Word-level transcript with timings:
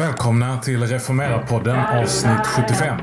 Välkomna 0.00 0.58
till 0.58 0.82
Reformera-podden 0.82 2.00
avsnitt 2.00 2.46
75. 2.46 2.98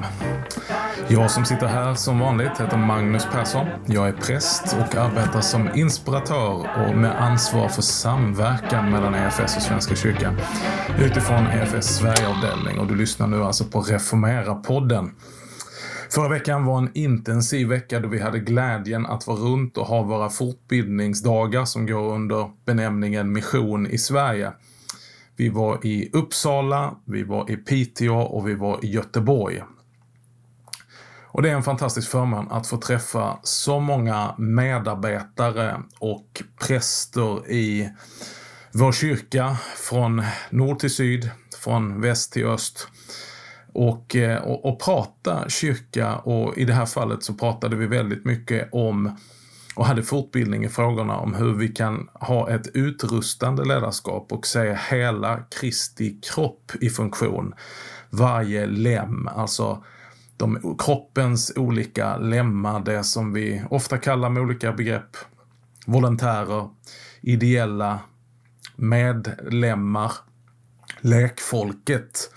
Jag 1.08 1.31
som 1.31 1.46
sitter 1.46 1.67
här 1.67 1.93
som 1.93 2.20
vanligt 2.20 2.59
heter 2.59 2.77
Magnus 2.77 3.25
Persson. 3.31 3.67
Jag 3.85 4.08
är 4.08 4.13
präst 4.13 4.74
och 4.74 4.96
arbetar 4.96 5.42
som 5.42 5.70
inspiratör 5.75 6.70
och 6.88 6.98
med 6.98 7.22
ansvar 7.22 7.70
för 7.70 7.82
samverkan 7.82 8.91
mellan 8.91 9.16
EFS 9.16 9.55
och 9.55 9.62
Svenska 9.62 9.96
kyrkan 9.96 10.38
utifrån 11.00 11.48
EFS 11.48 11.98
Sverigeavdelning 11.98 12.79
och 12.79 12.88
du 12.88 12.95
lyssnar 12.95 13.27
nu 13.27 13.43
alltså 13.43 13.64
på 13.64 13.82
Reformera-podden. 13.82 15.11
Förra 16.11 16.29
veckan 16.29 16.66
var 16.66 16.77
en 16.77 16.91
intensiv 16.93 17.68
vecka 17.68 18.00
då 18.00 18.07
vi 18.07 18.20
hade 18.20 18.39
glädjen 18.39 19.05
att 19.05 19.27
vara 19.27 19.38
runt 19.38 19.77
och 19.77 19.86
ha 19.86 20.02
våra 20.02 20.29
fortbildningsdagar 20.29 21.66
som 21.66 21.86
går 21.86 22.14
under 22.14 22.50
benämningen 22.66 23.32
Mission 23.32 23.88
i 23.88 23.98
Sverige. 23.98 24.52
Vi 25.38 25.49
var 25.49 25.85
i 25.85 26.09
Uppsala, 26.13 26.95
vi 27.05 27.23
var 27.23 27.51
i 27.51 27.55
Piteå 27.57 28.15
och 28.15 28.47
vi 28.47 28.55
var 28.55 28.85
i 28.85 28.88
Göteborg. 28.88 29.63
Och 31.25 31.41
det 31.41 31.49
är 31.49 31.53
en 31.53 31.63
fantastisk 31.63 32.09
förmån 32.09 32.52
att 32.52 32.67
få 32.67 32.77
träffa 32.77 33.39
så 33.43 33.79
många 33.79 34.35
medarbetare 34.38 35.81
och 35.99 36.43
präster 36.67 37.52
i 37.52 37.89
vår 38.73 38.91
kyrka 38.91 39.57
från 39.89 40.23
nord 40.49 40.79
till 40.79 40.95
syd, 40.95 41.31
från 41.63 42.01
väst 42.01 42.34
till 42.34 42.45
öst 42.45 42.88
och, 43.73 44.15
eh, 44.15 44.43
och, 44.43 44.65
och 44.65 44.79
prata 44.79 45.49
kyrka 45.49 46.15
och 46.15 46.57
i 46.57 46.65
det 46.65 46.73
här 46.73 46.85
fallet 46.85 47.23
så 47.23 47.34
pratade 47.34 47.76
vi 47.76 47.88
väldigt 47.88 48.26
mycket 48.26 48.70
om 48.71 49.17
och 49.77 49.86
hade 49.86 50.04
fortbildning 50.04 50.66
i 50.66 50.70
frågorna 50.70 51.17
om 51.17 51.34
hur 51.34 51.54
vi 51.54 51.67
kan 51.67 52.09
ha 52.13 52.49
ett 52.49 52.68
utrustande 52.73 53.66
ledarskap 53.66 54.31
och 54.31 54.48
se 54.48 54.77
hela 54.90 55.40
Kristi 55.59 56.20
kropp 56.22 56.72
i 56.81 56.90
funktion. 56.90 57.54
Varje 58.09 58.66
lem, 58.66 59.27
alltså 59.27 59.84
de, 60.38 60.76
kroppens 60.79 61.54
olika 61.55 62.18
lemmar, 62.18 62.79
det 62.79 63.04
som 63.04 63.34
vi 63.34 63.63
ofta 63.70 63.98
kallar 63.98 64.30
med 64.30 64.44
olika 64.44 64.74
begrepp 64.74 65.18
volontärer, 65.86 66.70
ideella 67.22 68.00
medlemmar, 68.76 70.12
lekfolket. 71.02 72.32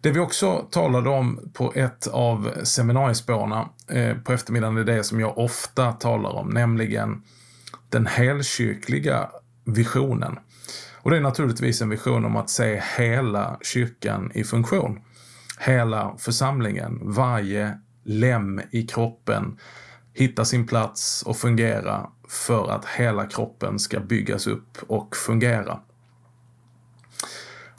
Det 0.00 0.10
vi 0.10 0.20
också 0.20 0.68
talade 0.70 1.10
om 1.10 1.50
på 1.54 1.72
ett 1.74 2.06
av 2.06 2.50
seminariespårna 2.64 3.68
eh, 3.90 4.16
på 4.16 4.32
eftermiddagen 4.32 4.76
är 4.76 4.84
det 4.84 5.04
som 5.04 5.20
jag 5.20 5.38
ofta 5.38 5.92
talar 5.92 6.30
om, 6.30 6.48
nämligen 6.48 7.22
den 7.88 8.06
helkyrkliga 8.06 9.30
visionen. 9.64 10.38
Och 10.94 11.10
det 11.10 11.16
är 11.16 11.20
naturligtvis 11.20 11.82
en 11.82 11.88
vision 11.88 12.24
om 12.24 12.36
att 12.36 12.50
se 12.50 12.82
hela 12.98 13.58
kyrkan 13.62 14.30
i 14.34 14.44
funktion. 14.44 15.00
Hela 15.58 16.16
församlingen, 16.18 17.00
varje 17.02 17.78
lem 18.04 18.60
i 18.70 18.86
kroppen 18.86 19.58
hitta 20.12 20.44
sin 20.44 20.66
plats 20.66 21.22
och 21.22 21.36
fungera 21.36 22.10
för 22.28 22.70
att 22.70 22.84
hela 22.84 23.26
kroppen 23.26 23.78
ska 23.78 24.00
byggas 24.00 24.46
upp 24.46 24.78
och 24.86 25.16
fungera. 25.16 25.80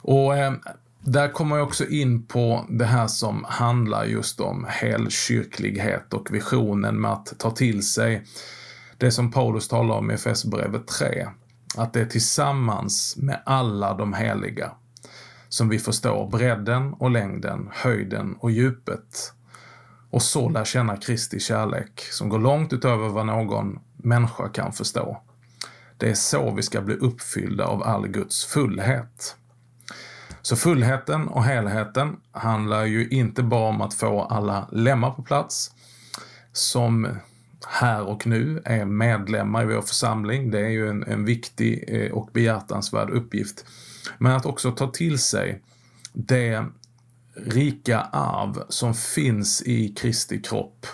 Och 0.02 0.36
eh, 0.36 0.52
där 1.00 1.28
kommer 1.28 1.56
jag 1.56 1.66
också 1.66 1.86
in 1.86 2.26
på 2.26 2.66
det 2.68 2.84
här 2.84 3.06
som 3.06 3.44
handlar 3.48 4.04
just 4.04 4.40
om 4.40 4.66
helkyrklighet 4.68 6.14
och 6.14 6.34
visionen 6.34 7.00
med 7.00 7.12
att 7.12 7.38
ta 7.38 7.50
till 7.50 7.82
sig 7.82 8.24
det 8.96 9.10
som 9.10 9.30
Paulus 9.30 9.68
talar 9.68 9.94
om 9.94 10.10
i 10.10 10.14
Efesierbrevet 10.14 10.86
3. 10.86 11.28
Att 11.76 11.92
det 11.92 12.00
är 12.00 12.06
tillsammans 12.06 13.16
med 13.16 13.42
alla 13.46 13.94
de 13.94 14.14
heliga 14.14 14.70
som 15.48 15.68
vi 15.68 15.78
förstår 15.78 16.30
bredden 16.30 16.92
och 16.92 17.10
längden, 17.10 17.68
höjden 17.72 18.36
och 18.38 18.50
djupet 18.50 19.32
och 20.10 20.22
så 20.22 20.48
lär 20.48 20.64
känna 20.64 20.96
Kristi 20.96 21.40
kärlek 21.40 22.00
som 22.10 22.28
går 22.28 22.38
långt 22.38 22.72
utöver 22.72 23.08
vad 23.08 23.26
någon 23.26 23.78
människa 23.96 24.48
kan 24.48 24.72
förstå. 24.72 25.22
Det 25.96 26.10
är 26.10 26.14
så 26.14 26.54
vi 26.54 26.62
ska 26.62 26.80
bli 26.80 26.94
uppfyllda 26.94 27.64
av 27.64 27.82
all 27.82 28.08
Guds 28.08 28.44
fullhet. 28.44 29.36
Så 30.48 30.56
fullheten 30.56 31.28
och 31.28 31.44
helheten 31.44 32.16
handlar 32.32 32.84
ju 32.84 33.08
inte 33.08 33.42
bara 33.42 33.68
om 33.68 33.80
att 33.80 33.94
få 33.94 34.22
alla 34.22 34.68
lemmar 34.72 35.10
på 35.10 35.22
plats 35.22 35.70
som 36.52 37.08
här 37.66 38.02
och 38.02 38.26
nu 38.26 38.62
är 38.64 38.84
medlemmar 38.84 39.62
i 39.62 39.74
vår 39.74 39.82
församling. 39.82 40.50
Det 40.50 40.60
är 40.60 40.68
ju 40.68 40.88
en, 40.88 41.02
en 41.02 41.24
viktig 41.24 41.84
eh, 41.88 42.12
och 42.12 42.30
behjärtansvärd 42.32 43.10
uppgift. 43.10 43.64
Men 44.18 44.32
att 44.32 44.46
också 44.46 44.72
ta 44.72 44.90
till 44.90 45.18
sig 45.18 45.62
det 46.12 46.64
rika 47.34 48.00
arv 48.00 48.62
som 48.68 48.94
finns 48.94 49.62
i 49.62 49.88
Kristi 49.88 50.42
kropp 50.42 50.86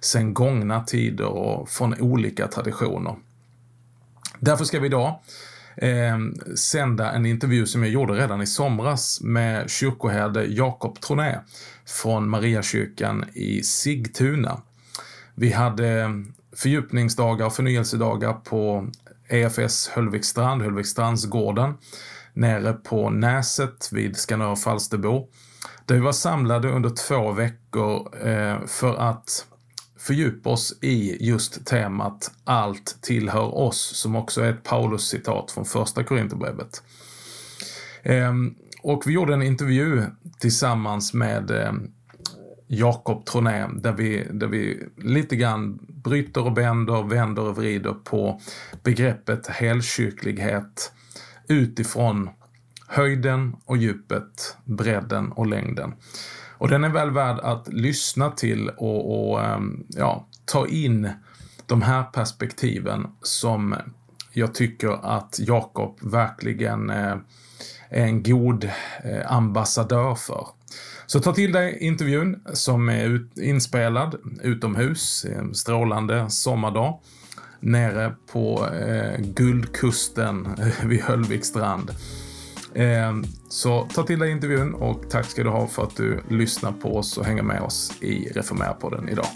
sen 0.00 0.34
gångna 0.34 0.84
tider 0.84 1.28
och 1.28 1.68
från 1.68 2.00
olika 2.00 2.48
traditioner. 2.48 3.16
Därför 4.38 4.64
ska 4.64 4.80
vi 4.80 4.86
idag 4.86 5.20
eh, 5.76 6.18
sända 6.54 7.12
en 7.12 7.26
intervju 7.26 7.66
som 7.66 7.82
jag 7.82 7.92
gjorde 7.92 8.12
redan 8.12 8.42
i 8.42 8.46
somras 8.46 9.20
med 9.20 9.70
kyrkoherde 9.70 10.44
Jakob 10.44 11.00
Troné 11.00 11.40
från 11.86 12.28
Mariakyrkan 12.28 13.24
i 13.32 13.62
Sigtuna. 13.62 14.60
Vi 15.34 15.52
hade 15.52 16.10
fördjupningsdagar 16.56 17.46
och 17.46 17.54
förnyelsedagar 17.54 18.32
på 18.32 18.88
EFS 19.28 19.88
Höllvikstrand, 19.88 20.62
Höllvikstrandsgården, 20.62 21.74
nere 22.32 22.72
på 22.72 23.10
Näset 23.10 23.88
vid 23.92 24.16
Skanör 24.16 24.56
Falsterbo. 24.56 25.28
Där 25.84 25.94
vi 25.94 26.00
var 26.00 26.12
samlade 26.12 26.68
under 26.68 26.90
två 26.90 27.32
veckor 27.32 28.26
eh, 28.28 28.66
för 28.66 28.96
att 28.96 29.46
fördjupa 30.06 30.50
oss 30.50 30.78
i 30.80 31.26
just 31.26 31.66
temat 31.66 32.30
Allt 32.44 32.98
tillhör 33.02 33.54
oss, 33.58 33.96
som 33.96 34.16
också 34.16 34.40
är 34.40 34.50
ett 34.50 34.62
Paulus-citat 34.62 35.50
från 35.50 35.64
första 35.64 36.04
Korinthierbrevet. 36.04 36.82
Ehm, 38.02 38.54
och 38.82 39.02
vi 39.06 39.12
gjorde 39.12 39.34
en 39.34 39.42
intervju 39.42 40.02
tillsammans 40.38 41.14
med 41.14 41.50
eh, 41.50 41.72
Jakob 42.66 43.26
Troné 43.26 43.66
där 43.74 43.92
vi, 43.92 44.26
där 44.30 44.46
vi 44.46 44.88
lite 44.96 45.36
grann 45.36 45.78
bryter 45.88 46.44
och 46.44 46.52
bänder, 46.52 47.02
vänder 47.02 47.42
och 47.42 47.56
vrider 47.56 47.92
på 47.92 48.40
begreppet 48.82 49.46
helkyrklighet 49.46 50.92
utifrån 51.48 52.30
höjden 52.88 53.56
och 53.64 53.76
djupet, 53.76 54.56
bredden 54.64 55.32
och 55.32 55.46
längden. 55.46 55.94
Och 56.58 56.68
den 56.68 56.84
är 56.84 56.88
väl 56.88 57.10
värd 57.10 57.38
att 57.38 57.68
lyssna 57.68 58.30
till 58.30 58.68
och, 58.68 59.30
och 59.30 59.44
ehm, 59.44 59.84
ja, 59.88 60.26
ta 60.44 60.66
in 60.66 61.10
de 61.66 61.82
här 61.82 62.02
perspektiven 62.02 63.06
som 63.22 63.74
jag 64.32 64.54
tycker 64.54 65.16
att 65.16 65.36
Jakob 65.38 65.98
verkligen 66.02 66.90
eh, 66.90 67.16
är 67.88 68.04
en 68.04 68.22
god 68.22 68.64
eh, 69.04 69.32
ambassadör 69.32 70.14
för. 70.14 70.46
Så 71.06 71.20
ta 71.20 71.32
till 71.32 71.52
dig 71.52 71.78
intervjun 71.80 72.42
som 72.52 72.88
är 72.88 73.26
inspelad 73.40 74.16
utomhus, 74.42 75.26
en 75.38 75.54
strålande 75.54 76.30
sommardag, 76.30 77.00
nere 77.60 78.14
på 78.32 78.68
eh, 78.74 79.20
Guldkusten 79.20 80.48
vid 80.84 81.00
Höllvikstrand. 81.00 81.90
Ehm, 82.78 83.24
så 83.48 83.88
ta 83.94 84.02
till 84.02 84.18
dig 84.18 84.30
intervjun 84.30 84.74
och 84.74 85.10
tack 85.10 85.26
ska 85.26 85.42
du 85.42 85.50
ha 85.50 85.66
för 85.66 85.82
att 85.82 85.96
du 85.96 86.20
lyssnar 86.28 86.72
på 86.72 86.96
oss 86.96 87.18
och 87.18 87.24
hänger 87.24 87.42
med 87.42 87.60
oss 87.60 87.92
i 88.00 88.28
Reformera-podden 88.28 89.08
idag. 89.08 89.26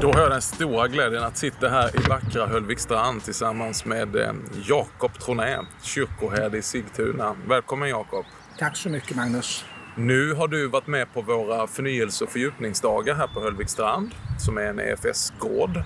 Då 0.00 0.12
har 0.12 0.20
jag 0.20 0.30
den 0.30 0.42
stora 0.42 0.88
glädjen 0.88 1.22
att 1.22 1.36
sitta 1.36 1.68
här 1.68 1.96
i 1.96 2.08
vackra 2.08 2.46
Höllvikstrand 2.46 3.24
tillsammans 3.24 3.84
med 3.84 4.16
eh, 4.16 4.32
Jakob 4.68 5.18
Troné, 5.18 5.58
kyrkoherde 5.82 6.58
i 6.58 6.62
Sigtuna. 6.62 7.36
Välkommen 7.48 7.88
Jakob! 7.88 8.24
Tack 8.58 8.76
så 8.76 8.88
mycket 8.88 9.16
Magnus! 9.16 9.64
Nu 9.96 10.34
har 10.34 10.48
du 10.48 10.66
varit 10.66 10.86
med 10.86 11.14
på 11.14 11.22
våra 11.22 11.66
förnyelse 11.66 12.24
och 12.24 12.30
fördjupningsdagar 12.30 13.14
här 13.14 13.26
på 13.26 13.40
Höllvikstrand 13.40 14.10
som 14.42 14.58
är 14.58 14.62
en 14.62 14.80
EFS-gård 14.80 15.82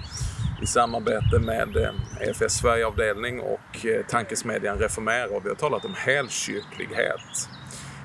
i 0.62 0.67
samarbete 0.67 1.38
med 1.38 1.76
eh, 1.76 2.29
EFS 2.29 2.53
Sverigeavdelning 2.53 3.41
och 3.41 3.87
eh, 3.87 4.06
tankesmedjan 4.06 4.79
Reformera 4.79 5.37
och 5.37 5.44
vi 5.44 5.49
har 5.49 5.56
talat 5.56 5.85
om 5.85 5.94
helkyrklighet. 5.97 7.49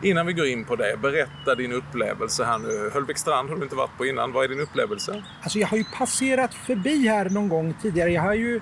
Innan 0.04 0.26
vi 0.26 0.34
går 0.34 0.46
in 0.46 0.66
på 0.66 0.76
det, 0.76 0.98
berätta 1.02 1.56
din 1.56 1.72
upplevelse 1.72 2.44
här 2.44 2.60
nu. 2.60 2.90
Höllvikstrand 2.94 3.50
har 3.50 3.58
du 3.58 3.64
inte 3.64 3.76
varit 3.76 3.98
på 3.98 4.06
innan. 4.06 4.32
Vad 4.32 4.44
är 4.44 4.48
din 4.48 4.60
upplevelse? 4.60 5.24
Alltså 5.42 5.60
jag 5.60 5.68
har 5.68 5.78
ju 5.78 5.84
passerat 5.98 6.54
förbi 6.54 7.08
här 7.08 7.30
någon 7.30 7.50
gång 7.50 7.74
tidigare. 7.82 8.12
Jag, 8.12 8.22
har 8.22 8.34
ju, 8.34 8.62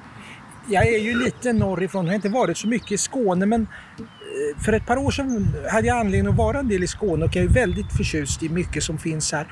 jag 0.68 0.88
är 0.88 1.00
ju 1.00 1.24
lite 1.24 1.54
norrifrån, 1.54 2.06
jag 2.06 2.12
har 2.12 2.16
inte 2.16 2.30
varit 2.30 2.58
så 2.58 2.68
mycket 2.68 2.92
i 2.92 2.98
Skåne 2.98 3.46
men 3.46 3.62
eh, 3.62 4.62
för 4.64 4.74
ett 4.74 4.86
par 4.86 4.98
år 4.98 5.12
sedan 5.12 5.56
hade 5.72 5.88
jag 5.88 5.98
anledning 5.98 6.32
att 6.32 6.38
vara 6.38 6.60
en 6.60 6.68
del 6.68 6.84
i 6.84 6.88
Skåne 6.88 7.26
och 7.26 7.36
jag 7.36 7.46
är 7.46 7.50
väldigt 7.50 7.94
förtjust 7.98 8.44
i 8.44 8.50
mycket 8.50 8.84
som 8.84 8.98
finns 8.98 9.32
här. 9.32 9.48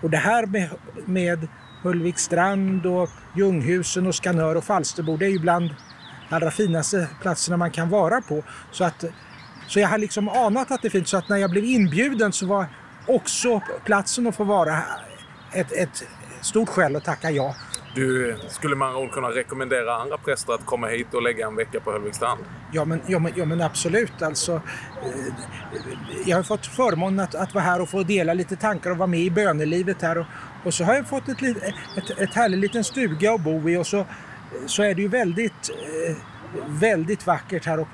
Och 0.00 0.10
det 0.10 0.16
här 0.16 0.46
med, 0.46 0.68
med 1.04 1.48
Höllvikstrand 1.82 2.86
och 2.86 3.10
Ljunghusen 3.36 4.06
och 4.06 4.14
Skanör 4.14 4.54
och 4.54 4.64
Falsterbo. 4.64 5.16
Det 5.16 5.26
är 5.26 5.30
ju 5.30 5.38
bland 5.38 5.74
de 6.28 6.34
allra 6.34 6.50
finaste 6.50 7.08
platserna 7.22 7.56
man 7.56 7.70
kan 7.70 7.88
vara 7.88 8.20
på. 8.20 8.44
Så, 8.72 8.84
att, 8.84 9.04
så 9.66 9.80
jag 9.80 9.88
har 9.88 9.98
liksom 9.98 10.28
anat 10.28 10.70
att 10.70 10.82
det 10.82 10.90
finns. 10.90 11.10
Så 11.10 11.16
att 11.16 11.28
när 11.28 11.36
jag 11.36 11.50
blev 11.50 11.64
inbjuden 11.64 12.32
så 12.32 12.46
var 12.46 12.66
också 13.06 13.60
platsen 13.84 14.26
att 14.26 14.36
få 14.36 14.44
vara 14.44 14.82
ett, 15.52 15.72
ett 15.72 16.04
stort 16.40 16.68
skäl 16.68 16.96
att 16.96 17.04
tacka 17.04 17.30
ja. 17.30 17.54
Du, 17.94 18.36
skulle 18.48 18.76
man 18.76 19.08
kunna 19.08 19.28
rekommendera 19.28 19.96
andra 19.96 20.18
präster 20.18 20.52
att 20.52 20.66
komma 20.66 20.86
hit 20.86 21.14
och 21.14 21.22
lägga 21.22 21.46
en 21.46 21.56
vecka 21.56 21.80
på 21.80 21.92
Höllvikstrand? 21.92 22.40
Ja 22.72 22.84
men, 22.84 23.00
ja, 23.06 23.18
men, 23.18 23.32
ja, 23.36 23.44
men 23.44 23.60
absolut. 23.60 24.22
Alltså, 24.22 24.52
eh, 24.54 24.60
jag 26.26 26.36
har 26.36 26.42
fått 26.42 26.66
förmånen 26.66 27.20
att, 27.20 27.34
att 27.34 27.54
vara 27.54 27.64
här 27.64 27.80
och 27.80 27.88
få 27.88 28.02
dela 28.02 28.34
lite 28.34 28.56
tankar 28.56 28.90
och 28.90 28.96
vara 28.96 29.06
med 29.06 29.20
i 29.20 29.30
bönelivet 29.30 30.02
här. 30.02 30.18
Och, 30.18 30.26
och 30.66 30.74
så 30.74 30.84
har 30.84 30.94
jag 30.94 31.08
fått 31.08 31.28
ett, 31.28 31.42
ett, 31.42 32.18
ett 32.18 32.34
härligt 32.34 32.60
liten 32.60 32.84
stuga 32.84 33.32
att 33.32 33.40
bo 33.40 33.68
i 33.70 33.76
och 33.76 33.86
så, 33.86 34.06
så 34.66 34.82
är 34.82 34.94
det 34.94 35.02
ju 35.02 35.08
väldigt, 35.08 35.70
eh, 35.70 36.16
väldigt 36.68 37.26
vackert 37.26 37.66
här. 37.66 37.80
Och 37.80 37.88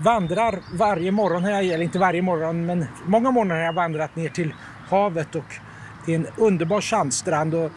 vandrar 0.00 0.58
varje 0.72 1.12
morgon, 1.12 1.44
här, 1.44 1.62
eller 1.62 1.84
inte 1.84 1.98
varje 1.98 2.22
morgon, 2.22 2.66
men 2.66 2.86
många 3.04 3.30
morgnar 3.30 3.56
har 3.56 3.62
jag 3.62 3.72
vandrat 3.72 4.16
ner 4.16 4.28
till 4.28 4.54
havet 4.88 5.34
och 5.34 5.54
det 6.06 6.14
är 6.14 6.18
en 6.18 6.26
underbar 6.36 6.80
sandstrand. 6.80 7.54
Och, 7.54 7.72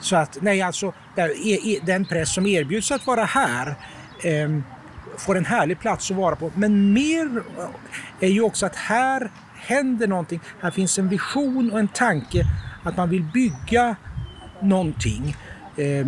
så 0.00 0.16
att, 0.16 0.38
nej 0.40 0.62
alltså, 0.62 0.92
e, 1.16 1.58
e, 1.64 1.80
den 1.82 2.04
press 2.04 2.34
som 2.34 2.46
erbjuds 2.46 2.90
att 2.90 3.06
vara 3.06 3.24
här 3.24 3.74
eh, 4.24 4.58
får 5.18 5.36
en 5.36 5.44
härlig 5.44 5.80
plats 5.80 6.10
att 6.10 6.16
vara 6.16 6.36
på. 6.36 6.52
Men 6.54 6.92
mer 6.92 7.42
är 8.20 8.28
ju 8.28 8.42
också 8.42 8.66
att 8.66 8.76
här 8.76 9.30
händer 9.54 10.06
någonting. 10.06 10.40
Här 10.60 10.70
finns 10.70 10.98
en 10.98 11.08
vision 11.08 11.72
och 11.72 11.78
en 11.78 11.88
tanke 11.88 12.46
att 12.82 12.96
man 12.96 13.10
vill 13.10 13.22
bygga 13.22 13.96
någonting. 14.60 15.36
Eh, 15.76 16.06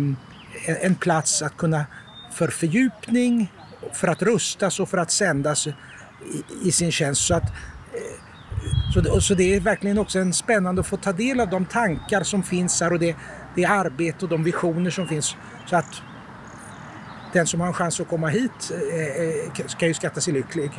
en 0.65 0.95
plats 0.95 1.41
att 1.41 1.57
kunna 1.57 1.85
för 2.31 2.47
fördjupning, 2.47 3.51
för 3.93 4.07
att 4.07 4.21
rustas 4.21 4.79
och 4.79 4.89
för 4.89 4.97
att 4.97 5.11
sändas 5.11 5.67
i, 6.63 6.71
sin 6.71 6.91
tjänst. 6.91 7.27
Så 7.27 7.33
att 7.35 7.53
så, 8.93 9.21
så 9.21 9.33
det 9.33 9.55
är 9.55 9.59
verkligen 9.59 9.97
också 9.97 10.19
en 10.19 10.33
spännande 10.33 10.81
att 10.81 10.87
få 10.87 10.97
ta 10.97 11.11
del 11.11 11.39
av 11.39 11.49
de 11.49 11.65
tankar 11.65 12.23
som 12.23 12.43
finns 12.43 12.81
här 12.81 12.93
och 12.93 12.99
det, 12.99 13.15
det 13.55 13.65
arbete 13.65 14.25
och 14.25 14.29
de 14.29 14.43
visioner 14.43 14.89
som 14.89 15.07
finns. 15.07 15.35
Så 15.65 15.75
att 15.75 16.01
den 17.33 17.47
som 17.47 17.59
har 17.59 17.67
en 17.67 17.73
chans 17.73 17.99
att 17.99 18.07
komma 18.07 18.27
hit 18.27 18.71
eh, 18.93 19.61
eh 19.61 19.67
ska 19.67 19.87
ju 19.87 19.93
skatta 19.93 20.21
sig 20.21 20.33
lycklig. 20.33 20.71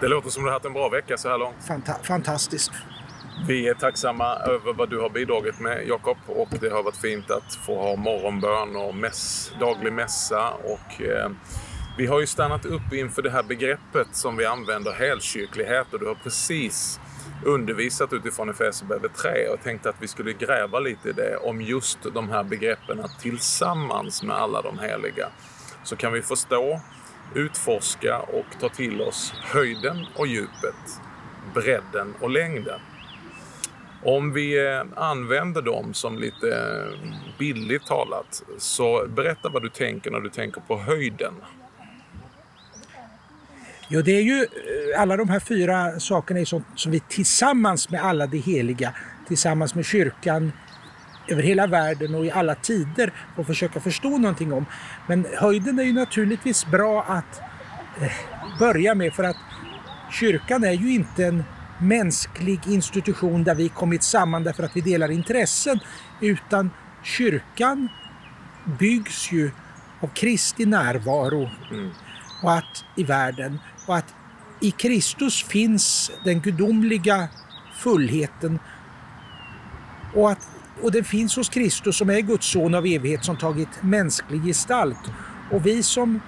Det 0.00 0.08
låter 0.08 0.30
som 0.30 0.42
du 0.42 0.48
har 0.48 0.54
haft 0.54 0.66
en 0.66 0.72
bra 0.72 0.88
vecka 0.88 1.16
så 1.16 1.28
här 1.28 1.38
långt. 1.38 1.56
Fanta 1.60 1.94
fantastiskt. 2.02 2.72
Vi 3.42 3.68
är 3.68 3.74
tacksamma 3.74 4.34
över 4.34 4.72
vad 4.72 4.90
du 4.90 5.00
har 5.00 5.10
bidragit 5.10 5.60
med 5.60 5.88
Jakob 5.88 6.16
och 6.26 6.48
det 6.60 6.68
har 6.68 6.82
varit 6.82 6.96
fint 6.96 7.30
att 7.30 7.54
få 7.54 7.82
ha 7.82 7.96
morgonbön 7.96 8.76
och 8.76 8.94
mäss, 8.94 9.52
daglig 9.60 9.92
mässa 9.92 10.50
och 10.50 11.02
eh, 11.02 11.30
vi 11.98 12.06
har 12.06 12.20
ju 12.20 12.26
stannat 12.26 12.64
upp 12.64 12.92
inför 12.92 13.22
det 13.22 13.30
här 13.30 13.42
begreppet 13.42 14.08
som 14.12 14.36
vi 14.36 14.46
använder, 14.46 14.92
helkyrklighet, 14.92 15.94
och 15.94 16.00
du 16.00 16.06
har 16.06 16.14
precis 16.14 17.00
undervisat 17.44 18.12
utifrån 18.12 18.50
Efesierbrevet 18.50 19.14
3 19.14 19.48
och 19.48 19.62
tänkte 19.62 19.88
att 19.88 19.96
vi 20.02 20.08
skulle 20.08 20.32
gräva 20.32 20.78
lite 20.78 21.08
i 21.08 21.12
det 21.12 21.36
om 21.36 21.62
just 21.62 21.98
de 22.14 22.28
här 22.28 22.44
begreppen 22.44 23.00
tillsammans 23.20 24.22
med 24.22 24.36
alla 24.36 24.62
de 24.62 24.78
heliga 24.78 25.28
så 25.84 25.96
kan 25.96 26.12
vi 26.12 26.22
förstå, 26.22 26.80
utforska 27.34 28.18
och 28.18 28.60
ta 28.60 28.68
till 28.68 29.00
oss 29.00 29.34
höjden 29.42 30.06
och 30.14 30.26
djupet, 30.26 31.00
bredden 31.54 32.14
och 32.20 32.30
längden. 32.30 32.80
Om 34.04 34.32
vi 34.32 34.66
eh, 34.66 34.82
använder 34.96 35.62
dem 35.62 35.94
som 35.94 36.18
lite 36.18 36.48
eh, 36.48 37.38
billigt 37.38 37.86
talat, 37.86 38.42
så 38.58 39.06
berätta 39.08 39.48
vad 39.48 39.62
du 39.62 39.68
tänker 39.68 40.10
när 40.10 40.20
du 40.20 40.30
tänker 40.30 40.60
på 40.60 40.78
höjden. 40.78 41.34
Ja, 43.88 44.02
det 44.02 44.12
är 44.12 44.22
ju 44.22 44.42
eh, 44.42 45.00
alla 45.00 45.16
de 45.16 45.28
här 45.28 45.40
fyra 45.40 46.00
sakerna 46.00 46.40
är 46.40 46.44
sånt 46.44 46.66
som 46.74 46.92
vi 46.92 47.00
tillsammans 47.00 47.90
med 47.90 48.04
alla 48.04 48.26
de 48.26 48.38
heliga, 48.38 48.94
tillsammans 49.28 49.74
med 49.74 49.84
kyrkan 49.84 50.52
över 51.28 51.42
hela 51.42 51.66
världen 51.66 52.14
och 52.14 52.26
i 52.26 52.30
alla 52.30 52.54
tider 52.54 53.12
får 53.36 53.44
försöka 53.44 53.80
förstå 53.80 54.18
någonting 54.18 54.52
om. 54.52 54.66
Men 55.08 55.26
höjden 55.34 55.78
är 55.78 55.84
ju 55.84 55.92
naturligtvis 55.92 56.66
bra 56.66 57.02
att 57.02 57.40
börja 58.58 58.94
med 58.94 59.14
för 59.14 59.24
att 59.24 59.36
kyrkan 60.12 60.64
är 60.64 60.72
ju 60.72 60.94
inte 60.94 61.24
en 61.24 61.44
mänsklig 61.84 62.60
institution 62.66 63.44
där 63.44 63.54
vi 63.54 63.68
kommit 63.68 64.02
samman 64.02 64.44
därför 64.44 64.62
att 64.62 64.76
vi 64.76 64.80
delar 64.80 65.10
intressen 65.10 65.80
utan 66.20 66.70
kyrkan 67.02 67.88
byggs 68.78 69.32
ju 69.32 69.50
av 70.00 70.06
Kristi 70.06 70.66
närvaro 70.66 71.50
mm. 71.70 71.90
och 72.42 72.52
att 72.52 72.84
i 72.96 73.04
världen 73.04 73.58
och 73.86 73.96
att 73.96 74.14
i 74.60 74.70
Kristus 74.70 75.44
finns 75.44 76.10
den 76.24 76.40
gudomliga 76.40 77.28
fullheten 77.74 78.58
och, 80.14 80.30
att, 80.30 80.48
och 80.82 80.92
den 80.92 81.04
finns 81.04 81.36
hos 81.36 81.48
Kristus 81.48 81.96
som 81.96 82.10
är 82.10 82.20
Guds 82.20 82.46
son 82.46 82.74
av 82.74 82.86
evighet 82.86 83.24
som 83.24 83.36
tagit 83.36 83.82
mänsklig 83.82 84.44
gestalt. 84.44 85.10
Och 85.50 85.66
vi 85.66 85.82
som 85.82 86.20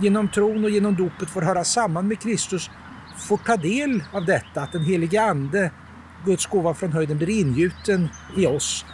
genom 0.00 0.28
tron 0.28 0.64
och 0.64 0.70
genom 0.70 0.94
dopet 0.96 1.30
får 1.30 1.42
höra 1.42 1.64
samman 1.64 2.08
med 2.08 2.20
Kristus 2.20 2.70
får 3.18 3.36
ta 3.36 3.56
del 3.56 4.02
av 4.12 4.24
detta, 4.24 4.60
att 4.60 4.72
den 4.72 4.84
helige 4.84 5.22
Ande, 5.22 5.70
Guds 6.24 6.46
gåva 6.46 6.74
från 6.74 6.92
höjden, 6.92 7.18
blir 7.18 7.40
ingjuten 7.40 8.08
i 8.36 8.46
oss. 8.46 8.84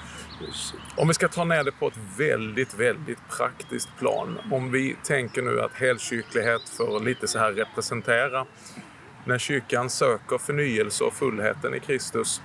Om 0.96 1.08
vi 1.08 1.14
ska 1.14 1.28
ta 1.28 1.44
ner 1.44 1.64
det 1.64 1.72
på 1.72 1.88
ett 1.88 1.98
väldigt, 2.18 2.74
väldigt 2.74 3.28
praktiskt 3.36 3.88
plan. 3.98 4.38
Om 4.50 4.72
vi 4.72 4.96
tänker 5.04 5.42
nu 5.42 5.60
att 5.60 5.72
helkyrklighet 5.72 6.68
för 6.68 7.04
lite 7.04 7.28
så 7.28 7.38
här 7.38 7.52
representera 7.52 8.46
när 9.24 9.38
kyrkan 9.38 9.90
söker 9.90 10.38
förnyelse 10.38 11.04
och 11.04 11.12
fullheten 11.12 11.74
i 11.74 11.80
Kristus. 11.80 12.42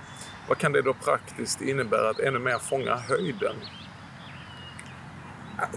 Vad 0.48 0.58
kan 0.58 0.72
det 0.72 0.82
då 0.82 0.94
praktiskt 0.94 1.62
innebära 1.62 2.10
att 2.10 2.20
ännu 2.20 2.40
mer 2.40 2.58
fånga 2.58 2.96
höjden? 2.96 3.56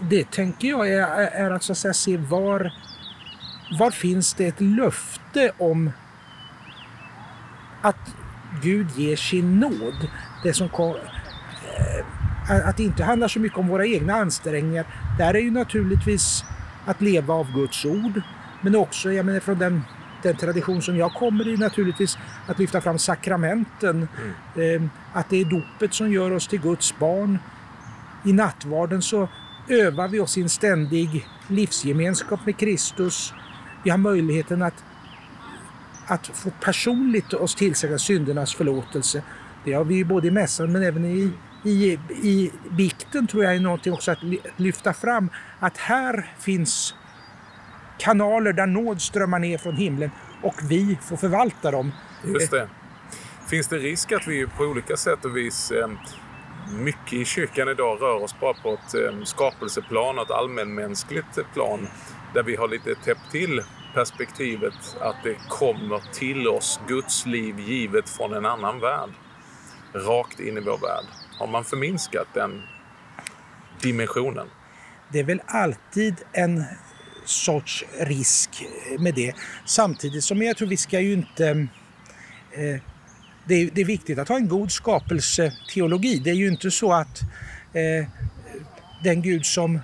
Det 0.01 0.31
tänker 0.31 0.67
jag 0.67 0.89
är, 0.89 1.07
är 1.27 1.51
att, 1.51 1.63
så 1.63 1.71
att 1.71 1.77
säga, 1.77 1.93
se 1.93 2.17
var, 2.17 2.71
var 3.71 3.91
finns 3.91 4.33
det 4.33 4.45
ett 4.45 4.61
löfte 4.61 5.51
om 5.57 5.91
att 7.81 8.15
Gud 8.61 8.87
ger 8.95 9.15
sin 9.15 9.59
nåd. 9.59 10.07
Det 10.43 10.53
som 10.53 10.69
kom, 10.69 10.95
att 12.65 12.77
det 12.77 12.83
inte 12.83 13.03
handlar 13.03 13.27
så 13.27 13.39
mycket 13.39 13.57
om 13.57 13.67
våra 13.67 13.85
egna 13.85 14.13
ansträngningar. 14.13 14.85
Där 15.17 15.33
är 15.33 15.39
ju 15.39 15.51
naturligtvis 15.51 16.43
att 16.85 17.01
leva 17.01 17.33
av 17.33 17.53
Guds 17.53 17.85
ord. 17.85 18.21
Men 18.61 18.75
också, 18.75 19.11
jag 19.11 19.25
menar 19.25 19.39
från 19.39 19.59
den, 19.59 19.81
den 20.23 20.37
tradition 20.37 20.81
som 20.81 20.97
jag 20.97 21.13
kommer 21.13 21.47
i 21.47 21.57
naturligtvis, 21.57 22.17
att 22.47 22.59
lyfta 22.59 22.81
fram 22.81 22.99
sakramenten. 22.99 24.07
Mm. 24.55 24.83
Eh, 24.83 24.89
att 25.13 25.29
det 25.29 25.41
är 25.41 25.45
dopet 25.45 25.93
som 25.93 26.11
gör 26.11 26.31
oss 26.31 26.47
till 26.47 26.61
Guds 26.61 26.99
barn. 26.99 27.39
I 28.25 28.33
nattvarden 28.33 29.01
så 29.01 29.27
övar 29.67 30.07
vi 30.07 30.19
oss 30.19 30.37
i 30.37 30.41
en 30.41 30.49
ständig 30.49 31.27
livsgemenskap 31.47 32.45
med 32.45 32.57
Kristus. 32.57 33.33
Vi 33.83 33.89
har 33.89 33.97
möjligheten 33.97 34.61
att, 34.61 34.83
att 36.07 36.27
få 36.27 36.49
personligt 36.49 37.33
oss 37.33 37.55
tillsäga 37.55 37.97
syndernas 37.97 38.55
förlåtelse. 38.55 39.23
Det 39.65 39.73
har 39.73 39.83
vi 39.83 40.05
både 40.05 40.27
i 40.27 40.31
mässan 40.31 40.71
men 40.71 40.83
även 40.83 41.05
i 41.05 41.31
i, 41.63 41.99
i 42.09 42.51
bikten 42.69 43.27
tror 43.27 43.43
jag 43.43 43.55
är 43.55 43.59
någonting 43.59 43.93
också 43.93 44.11
att 44.11 44.19
lyfta 44.57 44.93
fram 44.93 45.29
att 45.59 45.77
här 45.77 46.33
finns 46.39 46.95
kanaler 47.97 48.53
där 48.53 48.65
nåd 48.65 49.01
strömmar 49.01 49.39
ner 49.39 49.57
från 49.57 49.75
himlen 49.75 50.11
och 50.43 50.55
vi 50.69 50.97
får 51.01 51.17
förvalta 51.17 51.71
dem. 51.71 51.91
Just 52.25 52.51
det. 52.51 52.69
Finns 53.49 53.67
det 53.67 53.77
risk 53.77 54.11
att 54.11 54.27
vi 54.27 54.47
på 54.47 54.63
olika 54.63 54.97
sätt 54.97 55.25
och 55.25 55.37
vis 55.37 55.71
eh, 55.71 55.87
mycket 56.71 57.13
i 57.13 57.25
kyrkan 57.25 57.69
idag 57.69 58.01
rör 58.01 58.23
oss 58.23 58.35
bara 58.39 58.53
på 58.53 58.73
ett 58.73 58.95
eh, 58.95 59.23
skapelseplan 59.23 60.17
och 60.17 60.23
ett 60.23 60.31
allmänmänskligt 60.31 61.39
plan 61.53 61.87
där 62.33 62.43
vi 62.43 62.55
har 62.55 62.67
lite 62.67 62.95
täppt 62.95 63.31
till 63.31 63.63
perspektivet 63.93 64.73
att 64.99 65.15
det 65.23 65.35
kommer 65.49 66.13
till 66.13 66.47
oss 66.47 66.79
Guds 66.87 67.25
liv 67.25 67.59
givet 67.59 68.09
från 68.09 68.33
en 68.33 68.45
annan 68.45 68.79
värld. 68.79 69.09
Rakt 69.93 70.39
in 70.39 70.57
i 70.57 70.61
vår 70.61 70.77
värld. 70.77 71.05
Har 71.39 71.47
man 71.47 71.65
förminskat 71.65 72.27
den 72.33 72.61
dimensionen? 73.81 74.47
Det 75.11 75.19
är 75.19 75.23
väl 75.23 75.41
alltid 75.45 76.15
en 76.31 76.63
sorts 77.25 77.85
risk 77.99 78.65
med 78.99 79.13
det. 79.13 79.33
Samtidigt 79.65 80.23
som 80.23 80.41
jag 80.41 80.57
tror 80.57 80.67
vi 80.67 80.77
ska 80.77 80.99
ju 80.99 81.13
inte... 81.13 81.67
Eh, 82.51 82.81
det, 83.45 83.55
är, 83.55 83.69
det, 83.73 83.81
är, 83.81 83.85
viktigt 83.85 84.19
att 84.19 84.29
ha 84.29 84.35
en 84.35 84.47
god 84.47 84.71
skapelseteologi. 84.71 86.21
Det 86.23 86.29
är 86.29 86.35
ju 86.35 86.47
inte 86.47 86.71
så 86.71 86.93
att 86.93 87.21
eh, 87.73 88.07
den 89.03 89.21
Gud 89.21 89.45
som 89.45 89.79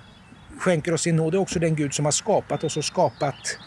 skänker 0.58 0.94
oss 0.94 1.02
sin 1.02 1.16
nåd 1.16 1.34
är 1.34 1.38
också 1.38 1.58
den 1.58 1.74
Gud 1.74 1.94
som 1.94 2.04
har 2.04 2.12
skapat 2.12 2.64
oss 2.64 2.76
och 2.76 2.84
skapat 2.84 3.58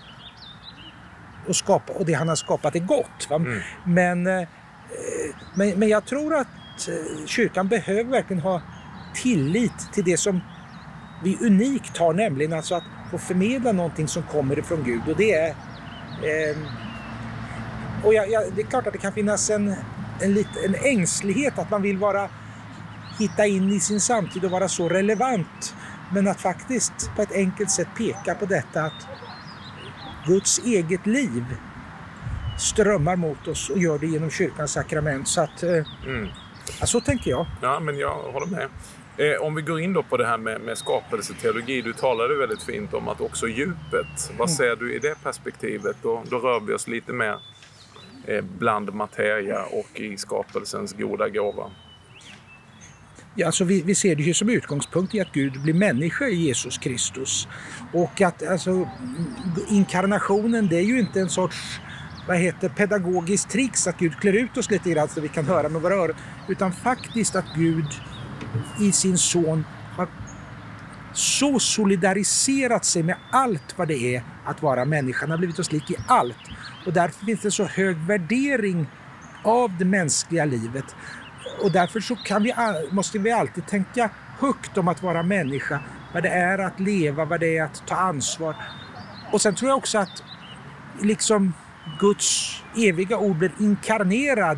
och, 1.47 1.55
skapa, 1.55 1.93
och 1.93 2.05
det 2.05 2.13
han 2.13 2.27
har 2.27 2.35
skapat 2.35 2.75
är 2.75 2.79
gott. 2.79 3.27
Mm. 3.31 3.59
Men, 3.85 4.27
eh, 4.27 4.47
men, 5.53 5.79
men 5.79 5.89
jag 5.89 6.05
tror 6.05 6.35
att 6.35 6.47
eh, 6.87 7.25
kyrkan 7.25 7.67
behöver 7.67 8.11
verkligen 8.11 8.41
ha 8.41 8.61
tillit 9.15 9.93
till 9.93 10.03
det 10.03 10.17
som 10.17 10.41
vi 11.23 11.37
unikt 11.41 11.97
har, 11.97 12.13
nämligen 12.13 12.53
alltså 12.53 12.75
att 12.75 12.83
få 13.11 13.17
förmedla 13.17 13.71
någonting 13.71 14.07
som 14.07 14.23
kommer 14.23 14.59
ifrån 14.59 14.83
Gud. 14.83 15.01
Och 15.07 15.17
det 15.17 15.33
är... 15.33 15.49
Eh, 15.49 16.57
och 18.03 18.13
jag, 18.13 18.31
jag, 18.31 18.43
det 18.55 18.61
är 18.61 18.65
klart 18.65 18.87
att 18.87 18.93
det 18.93 18.99
kan 18.99 19.13
finnas 19.13 19.49
en, 19.49 19.75
en, 20.21 20.33
lit, 20.33 20.47
en 20.65 20.75
ängslighet 20.75 21.59
att 21.59 21.71
man 21.71 21.81
vill 21.81 21.97
vara 21.97 22.29
hitta 23.19 23.45
in 23.45 23.69
i 23.69 23.79
sin 23.79 23.99
samtid 23.99 24.45
och 24.45 24.51
vara 24.51 24.67
så 24.67 24.89
relevant. 24.89 25.75
Men 26.13 26.27
att 26.27 26.41
faktiskt 26.41 27.11
på 27.15 27.21
ett 27.21 27.31
enkelt 27.31 27.71
sätt 27.71 27.87
peka 27.97 28.35
på 28.35 28.45
detta 28.45 28.83
att 28.83 29.07
Guds 30.27 30.59
eget 30.59 31.05
liv 31.05 31.43
strömmar 32.59 33.15
mot 33.15 33.47
oss 33.47 33.69
och 33.69 33.77
gör 33.77 33.99
det 33.99 34.07
genom 34.07 34.29
kyrkans 34.29 34.71
sakrament. 34.71 35.27
Så 35.27 35.41
att, 35.41 35.63
eh, 35.63 35.85
mm. 36.05 36.27
ja, 36.79 36.85
så 36.85 37.01
tänker 37.01 37.31
jag. 37.31 37.45
Ja, 37.61 37.79
men 37.79 37.97
jag 37.97 38.15
håller 38.15 38.47
med. 38.47 38.67
Eh, 39.17 39.41
om 39.41 39.55
vi 39.55 39.61
går 39.61 39.79
in 39.79 39.93
då 39.93 40.03
på 40.03 40.17
det 40.17 40.25
här 40.25 40.37
med, 40.37 40.61
med 40.61 40.77
skapelseteologi. 40.77 41.81
Du 41.81 41.93
talade 41.93 42.35
väldigt 42.35 42.63
fint 42.63 42.93
om 42.93 43.07
att 43.07 43.21
också 43.21 43.47
djupet. 43.47 44.31
Vad 44.37 44.49
mm. 44.49 44.57
ser 44.57 44.75
du 44.75 44.93
i 44.93 44.99
det 44.99 45.23
perspektivet? 45.23 45.97
Då, 46.01 46.23
då 46.29 46.39
rör 46.39 46.59
vi 46.59 46.73
oss 46.73 46.87
lite 46.87 47.13
mer 47.13 47.37
eh, 48.25 48.41
bland 48.41 48.93
materia 48.93 49.63
och 49.63 49.99
i 49.99 50.17
skapelsens 50.17 50.93
goda 50.93 51.29
gåva. 51.29 51.71
Ja, 53.39 53.45
alltså 53.45 53.63
vi, 53.63 53.81
vi, 53.81 53.95
ser 53.95 54.15
det 54.15 54.23
ju 54.23 54.33
som 54.33 54.49
utgångspunkt 54.49 55.15
i 55.15 55.21
att 55.21 55.31
Gud 55.31 55.61
blir 55.61 55.73
människa 55.73 56.25
i 56.25 56.35
Jesus 56.35 56.77
Kristus. 56.77 57.47
Och 57.93 58.21
att 58.21 58.47
alltså, 58.47 58.89
inkarnationen 59.69 60.67
det 60.67 60.75
är 60.75 60.83
ju 60.83 60.99
inte 60.99 61.21
en 61.21 61.29
sorts 61.29 61.79
vad 62.27 62.37
heter 62.37 62.69
pedagogiskt 62.69 63.49
tricks 63.49 63.87
att 63.87 63.97
Gud 63.97 64.19
klär 64.19 64.33
ut 64.33 64.57
oss 64.57 64.71
lite 64.71 64.89
grann 64.89 65.09
så 65.09 65.21
vi 65.21 65.27
kan 65.27 65.45
höra 65.45 65.69
med 65.69 65.81
våra 65.81 65.93
öron. 65.93 66.15
Utan 66.47 66.71
faktiskt 66.71 67.35
att 67.35 67.45
Gud 67.55 67.85
i 68.81 68.91
sin 68.91 69.17
son 69.17 69.65
har 69.95 70.07
så 71.13 71.59
solidariserat 71.59 72.85
sig 72.85 73.03
med 73.03 73.15
allt 73.31 73.77
vad 73.77 73.87
det 73.87 74.15
är 74.15 74.23
att 74.45 74.61
vara 74.61 74.85
människa. 74.85 75.19
Han 75.21 75.31
har 75.31 75.37
blivit 75.37 75.59
oss 75.59 75.71
lik 75.71 75.91
i 75.91 75.95
allt. 76.07 76.37
Och 76.85 76.93
därför 76.93 77.25
finns 77.25 77.41
det 77.41 77.51
så 77.51 77.63
hög 77.63 77.97
värdering 77.97 78.87
av 79.43 79.77
det 79.77 79.85
mänskliga 79.85 80.45
livet. 80.45 80.95
Och 81.61 81.71
därför 81.71 81.99
så 81.99 82.15
kan 82.15 82.43
vi, 82.43 82.53
måste 82.91 83.19
vi 83.19 83.31
alltid 83.31 83.67
tänka 83.67 84.09
högt 84.39 84.77
om 84.77 84.87
att 84.87 85.03
vara 85.03 85.23
människa. 85.23 85.79
Vad 86.13 86.23
det 86.23 86.29
är 86.29 86.57
att 86.57 86.79
leva, 86.79 87.25
vad 87.25 87.39
det 87.39 87.57
är 87.57 87.63
att 87.63 87.87
ta 87.87 87.95
ansvar. 87.95 88.55
Och 89.31 89.41
sen 89.41 89.55
tror 89.55 89.69
jag 89.69 89.77
också 89.77 89.97
att 89.97 90.23
liksom 91.01 91.53
Guds 91.99 92.61
eviga 92.77 93.17
ord 93.17 93.37
blir 93.37 93.51
inkarnerad 93.59 94.57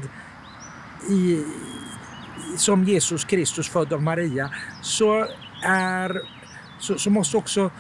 i, 1.09 1.45
som 2.57 2.83
Jesus 2.83 3.25
Kristus 3.25 3.69
född 3.69 3.93
av 3.93 4.01
Maria 4.01 4.49
så, 4.81 5.27
är, 5.63 6.21
så, 6.79 6.97
så 6.97 7.09
måste 7.09 7.37
också 7.37 7.71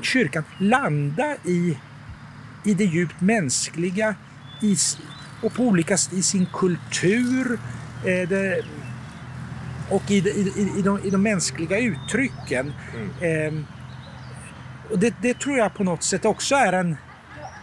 kyrkan 0.00 0.44
landa 0.58 1.36
i, 1.44 1.78
i 2.64 2.74
det 2.74 2.84
djupt 2.84 3.20
mänskliga 3.20 4.14
i, 4.60 4.76
och 5.42 5.54
på 5.54 5.62
olika 5.62 5.94
i 6.12 6.22
sin 6.22 6.46
kultur 6.52 7.52
eh, 7.52 7.77
det, 8.04 8.64
och 9.90 10.10
i, 10.10 10.14
i, 10.14 10.78
i, 10.78 10.82
de, 10.82 11.04
i 11.04 11.10
de 11.10 11.22
mänskliga 11.22 11.78
uttrycken. 11.78 12.72
Mm. 13.20 13.56
Eh, 13.56 13.62
och 14.90 14.98
det, 14.98 15.14
det, 15.22 15.38
tror 15.38 15.58
jag 15.58 15.74
på 15.74 15.84
något 15.84 16.02
sätt 16.02 16.24
också 16.24 16.54
är 16.54 16.72
en 16.72 16.96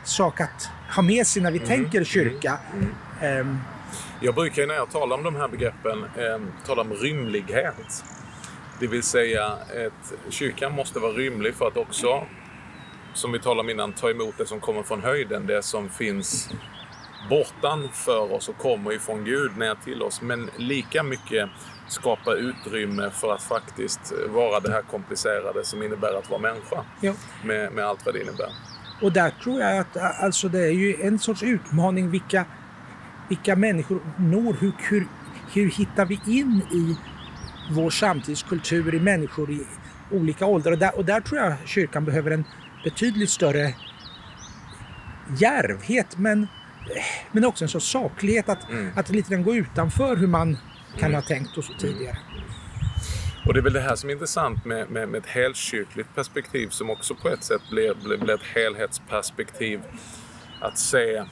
sak 0.03 0.41
att 0.41 0.69
ha 0.95 1.01
med 1.01 1.27
sig 1.27 1.41
när 1.41 1.51
vi 1.51 1.57
mm. 1.57 1.69
tänker 1.69 2.03
kyrka. 2.03 2.59
Mm. 2.73 3.49
Eh, 3.49 3.55
jag 4.21 4.35
brukar 4.35 4.67
när 4.67 4.75
jag 4.75 4.91
talar 4.91 5.17
om 5.17 5.23
de 5.23 5.35
här 5.35 5.47
begreppen 5.47 6.03
eh, 6.03 6.65
tala 6.65 6.81
om 6.81 6.93
rymlighet. 6.93 8.03
Det 8.79 8.87
vill 8.87 9.03
säga 9.03 9.45
att 9.47 10.13
kyrkan 10.29 10.71
måste 10.71 10.99
vara 10.99 11.11
rymlig 11.11 11.55
för 11.55 11.67
att 11.67 11.77
också, 11.77 12.23
som 13.13 13.31
vi 13.31 13.39
talade 13.39 13.59
om 13.59 13.69
innan, 13.69 13.93
ta 13.93 14.09
emot 14.09 14.37
det 14.37 14.45
som 14.45 14.59
kommer 14.59 14.83
från 14.83 15.03
höjden, 15.03 15.47
det 15.47 15.63
som 15.63 15.89
finns 15.89 16.49
bortanför 17.29 18.33
oss 18.33 18.49
och 18.49 18.57
kommer 18.57 18.93
ifrån 18.93 19.25
Gud 19.25 19.57
ner 19.57 19.75
till 19.83 20.01
oss. 20.01 20.21
Men 20.21 20.49
lika 20.57 21.03
mycket 21.03 21.49
skapa 21.87 22.33
utrymme 22.33 23.09
för 23.09 23.33
att 23.33 23.43
faktiskt 23.43 24.13
vara 24.29 24.59
det 24.59 24.71
här 24.71 24.81
komplicerade 24.81 25.65
som 25.65 25.83
innebär 25.83 26.19
att 26.19 26.29
vara 26.29 26.41
människa. 26.41 26.85
Ja. 27.01 27.13
Med, 27.43 27.71
med 27.71 27.85
allt 27.85 28.05
vad 28.05 28.15
det 28.15 28.21
innebär. 28.21 28.49
Och 29.01 29.11
där 29.11 29.29
tror 29.43 29.61
jag 29.61 29.77
att 29.77 29.97
alltså 29.97 30.47
det 30.47 30.59
är 30.59 30.71
ju 30.71 30.95
en 31.01 31.19
sorts 31.19 31.43
utmaning 31.43 32.09
vilka 32.09 32.45
vilka 33.29 33.55
människor 33.55 34.01
når, 34.17 34.53
hur, 34.59 34.71
hur, 34.89 35.07
hur 35.53 35.69
hittar 35.69 36.05
vi 36.05 36.19
in 36.25 36.61
i 36.71 36.97
vår 37.71 37.89
samtidskultur, 37.89 38.95
i 38.95 38.99
människor 38.99 39.51
i 39.51 39.67
olika 40.11 40.45
åldrar. 40.45 40.71
Och 40.71 40.77
där, 40.77 40.97
och 40.97 41.05
där 41.05 41.21
tror 41.21 41.41
jag 41.41 41.53
kyrkan 41.65 42.05
behöver 42.05 42.31
en 42.31 42.43
betydligt 42.83 43.29
större 43.29 43.73
järvhet 45.39 46.17
men, 46.17 46.47
men 47.31 47.45
också 47.45 47.65
en 47.65 47.69
sorts 47.69 47.85
saklighet 47.85 48.49
att, 48.49 48.69
mm. 48.69 48.91
att 48.95 49.09
lite 49.09 49.31
grann 49.31 49.43
gå 49.43 49.55
utanför 49.55 50.15
hur 50.15 50.27
man 50.27 50.57
kan 50.97 51.09
mm. 51.09 51.15
ha 51.15 51.21
tänkt 51.21 51.57
och 51.57 51.63
så 51.63 51.73
tidigare. 51.73 52.17
Och 53.45 53.53
det 53.53 53.59
är 53.59 53.61
väl 53.61 53.73
det 53.73 53.81
här 53.81 53.95
som 53.95 54.09
är 54.09 54.13
intressant 54.13 54.65
med, 54.65 54.89
med, 54.89 55.09
med 55.09 55.17
ett 55.17 55.29
helkyrkligt 55.29 56.15
perspektiv 56.15 56.67
som 56.67 56.89
också 56.89 57.15
på 57.15 57.29
ett 57.29 57.43
sätt 57.43 57.61
blir, 57.69 57.93
blir, 57.93 58.17
blir 58.17 58.33
ett 58.33 58.55
helhetsperspektiv. 58.55 59.81
Att 60.61 60.77
se 60.77 61.15
eh, 61.15 61.25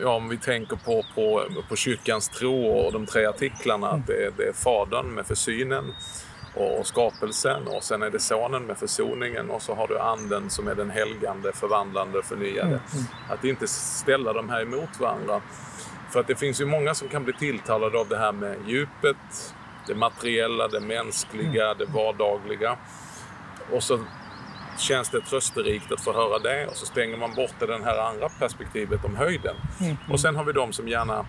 ja, 0.00 0.14
om 0.14 0.28
vi 0.28 0.36
tänker 0.36 0.76
på, 0.76 1.04
på, 1.14 1.44
på 1.68 1.76
kyrkans 1.76 2.28
tro 2.28 2.66
och 2.66 2.92
de 2.92 3.06
tre 3.06 3.26
artiklarna, 3.26 3.88
att 3.88 4.06
det, 4.06 4.30
det 4.36 4.48
är 4.48 4.52
Fadern 4.52 5.06
med 5.06 5.26
försynen 5.26 5.94
och, 6.58 6.86
skapelsen 6.86 7.68
och 7.68 7.82
sen 7.82 8.02
är 8.02 8.10
det 8.10 8.20
Sonen 8.20 8.62
med 8.62 8.78
försoningen 8.78 9.50
och 9.50 9.62
så 9.62 9.74
har 9.74 9.88
du 9.88 9.98
Anden 9.98 10.50
som 10.50 10.68
är 10.68 10.74
den 10.74 10.90
helgande, 10.90 11.52
förvandlande, 11.52 12.22
förnyade. 12.22 12.68
Mm, 12.68 12.80
mm. 12.92 13.04
Att 13.30 13.44
inte 13.44 13.68
ställa 13.68 14.32
de 14.32 14.48
här 14.48 14.62
emot 14.62 15.00
varandra. 15.00 15.40
För 16.10 16.20
att 16.20 16.26
det 16.26 16.36
finns 16.36 16.60
ju 16.60 16.66
många 16.66 16.94
som 16.94 17.08
kan 17.08 17.24
bli 17.24 17.32
tilltalade 17.32 17.98
av 17.98 18.08
det 18.08 18.18
här 18.18 18.32
med 18.32 18.56
djupet, 18.66 19.54
det 19.86 19.94
materiella, 19.94 20.68
det 20.68 20.80
mänskliga, 20.80 21.64
mm. 21.64 21.78
det 21.78 21.84
vardagliga. 21.84 22.76
Och 23.72 23.82
så 23.82 23.98
känns 24.78 25.10
det 25.10 25.20
trösterikt 25.20 25.92
att 25.92 26.00
få 26.00 26.12
höra 26.12 26.38
det 26.38 26.66
och 26.66 26.76
så 26.76 26.86
stänger 26.86 27.16
man 27.16 27.34
bort 27.34 27.54
det 27.58 27.84
här 27.84 27.98
andra 27.98 28.28
perspektivet 28.28 29.04
om 29.04 29.16
höjden. 29.16 29.56
Mm. 29.80 29.96
Och 30.10 30.20
sen 30.20 30.36
har 30.36 30.44
vi 30.44 30.52
de 30.52 30.72
som 30.72 30.88
gärna, 30.88 31.26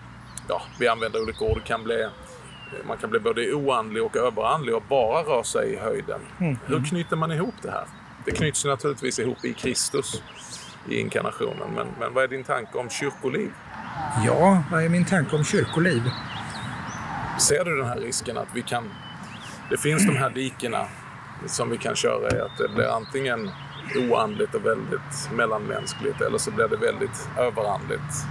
ja, 0.48 0.62
vi 0.78 0.88
använder 0.88 1.22
olika 1.22 1.44
ord, 1.44 1.64
kan 1.64 1.84
bli, 1.84 2.08
man 2.84 2.96
kan 2.96 3.10
bli 3.10 3.20
både 3.20 3.54
oandlig 3.54 4.02
och 4.02 4.16
överandlig 4.16 4.74
och 4.74 4.82
bara 4.88 5.22
röra 5.22 5.44
sig 5.44 5.72
i 5.72 5.76
höjden. 5.76 6.20
Mm. 6.40 6.58
Hur 6.66 6.84
knyter 6.84 7.16
man 7.16 7.32
ihop 7.32 7.54
det 7.62 7.70
här? 7.70 7.84
Det 8.24 8.30
knyts 8.30 8.64
naturligtvis 8.64 9.18
ihop 9.18 9.44
i 9.44 9.52
Kristus 9.54 10.22
i 10.88 11.00
inkarnationen. 11.00 11.74
Men, 11.74 11.86
men 12.00 12.14
vad 12.14 12.24
är 12.24 12.28
din 12.28 12.44
tanke 12.44 12.78
om 12.78 12.90
kyrkoliv? 12.90 13.50
Ja, 14.26 14.62
vad 14.70 14.84
är 14.84 14.88
min 14.88 15.04
tanke 15.04 15.36
om 15.36 15.44
kyrkoliv? 15.44 16.02
Ser 17.40 17.64
du 17.64 17.76
den 17.76 17.86
här 17.86 18.00
risken 18.00 18.38
att 18.38 18.48
vi 18.54 18.62
kan... 18.62 18.90
Det 19.70 19.76
finns 19.76 20.06
de 20.06 20.16
här 20.16 20.30
dikena 20.30 20.86
som 21.46 21.70
vi 21.70 21.78
kan 21.78 21.96
köra 21.96 22.28
är 22.28 22.40
att 22.40 22.58
det 22.58 22.68
blir 22.68 22.96
antingen 22.96 23.50
oandligt 23.96 24.54
och 24.54 24.66
väldigt 24.66 25.30
mellanmänskligt 25.32 26.20
eller 26.20 26.38
så 26.38 26.50
blir 26.50 26.68
det 26.68 26.76
väldigt 26.76 27.28
överandligt. 27.38 28.26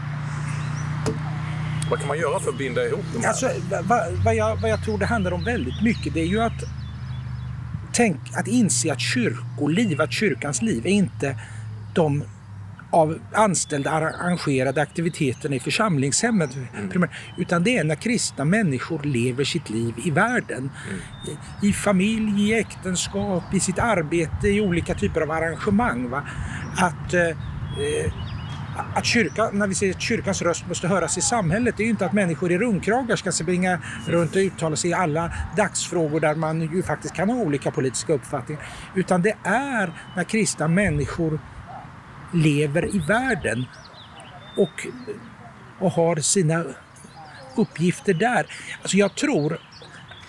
Vad 1.90 2.00
kan 2.00 2.08
man 2.08 2.18
göra 2.18 2.40
för 2.40 2.50
att 2.50 2.58
binda 2.58 2.86
ihop 2.86 3.06
de 3.14 3.20
här? 3.20 3.28
Alltså, 3.28 3.50
vad, 3.84 4.14
vad, 4.26 4.36
jag, 4.36 4.56
vad 4.56 4.72
jag 4.72 4.84
tror 4.84 4.98
det 4.98 5.06
handlar 5.06 5.32
om 5.32 5.44
väldigt 5.44 5.84
mycket 5.84 6.14
det 6.14 6.22
är 6.22 6.26
ju 6.26 6.42
att, 6.42 6.64
tänk, 7.94 8.18
att 8.34 8.48
inse 8.48 8.92
att 8.92 9.02
kyrkoliv, 9.02 10.02
att 10.02 10.12
kyrkans 10.12 10.62
liv 10.62 10.86
är 10.86 10.92
inte 10.92 11.40
de 11.96 12.24
av 12.92 13.20
anställda 13.34 13.92
arrangerade 13.92 14.82
aktiviteterna 14.82 15.56
i 15.56 15.60
församlingshemmet. 15.60 16.56
Mm. 16.56 17.10
Utan 17.38 17.64
det 17.64 17.78
är 17.78 17.84
när 17.84 17.96
kristna 17.96 18.46
människor 18.46 19.04
lever 19.04 19.44
sitt 19.44 19.70
liv 19.70 19.94
i 20.06 20.12
världen. 20.12 20.58
Mm. 20.58 21.38
I, 21.62 21.74
familj, 21.74 22.42
i 22.42 22.54
äktenskap, 22.54 23.44
i 23.54 23.60
sitt 23.60 23.80
arbete, 23.80 24.48
i 24.48 24.62
olika 24.62 24.94
typer 24.94 25.22
av 25.22 25.32
arrangemang. 25.32 26.10
Va? 26.10 26.24
Att, 26.78 27.14
eh, 27.14 27.38
att 28.96 29.06
kyrka, 29.06 29.50
när 29.54 29.68
vi 29.68 29.76
säger 29.76 29.94
att 29.94 30.02
kyrkans 30.02 30.42
röst 30.42 30.68
måste 30.68 30.88
höras 30.88 31.18
i 31.18 31.22
samhället, 31.22 31.78
det 31.78 31.84
är 31.84 31.86
ju 31.86 31.92
inte 31.92 32.06
att 32.06 32.14
människor 32.14 32.52
i 32.52 32.58
rundkragar 32.58 33.16
ska 33.16 33.32
springa 33.32 33.80
runt 34.08 34.36
och 34.36 34.40
uttala 34.40 34.76
sig 34.76 34.90
i 34.90 34.94
alla 34.94 35.34
dagsfrågor 35.58 36.20
där 36.20 36.36
man 36.36 36.62
ju 36.62 36.84
faktiskt 36.84 37.14
kan 37.14 37.30
ha 37.30 37.36
olika 37.36 37.72
politiska 37.72 38.14
uppfattningar. 38.14 38.64
Utan 38.96 39.22
det 39.22 39.36
är 39.44 39.94
när 40.16 40.24
kristna 40.24 40.68
människor 40.68 41.40
lever 42.34 42.96
i 42.96 43.00
världen 43.00 43.66
och, 44.58 44.88
och 45.80 45.92
har 45.92 46.16
sina 46.16 46.64
uppgifter 47.56 48.14
där. 48.14 48.46
Alltså 48.82 48.98
jag 48.98 49.16
tror 49.16 49.60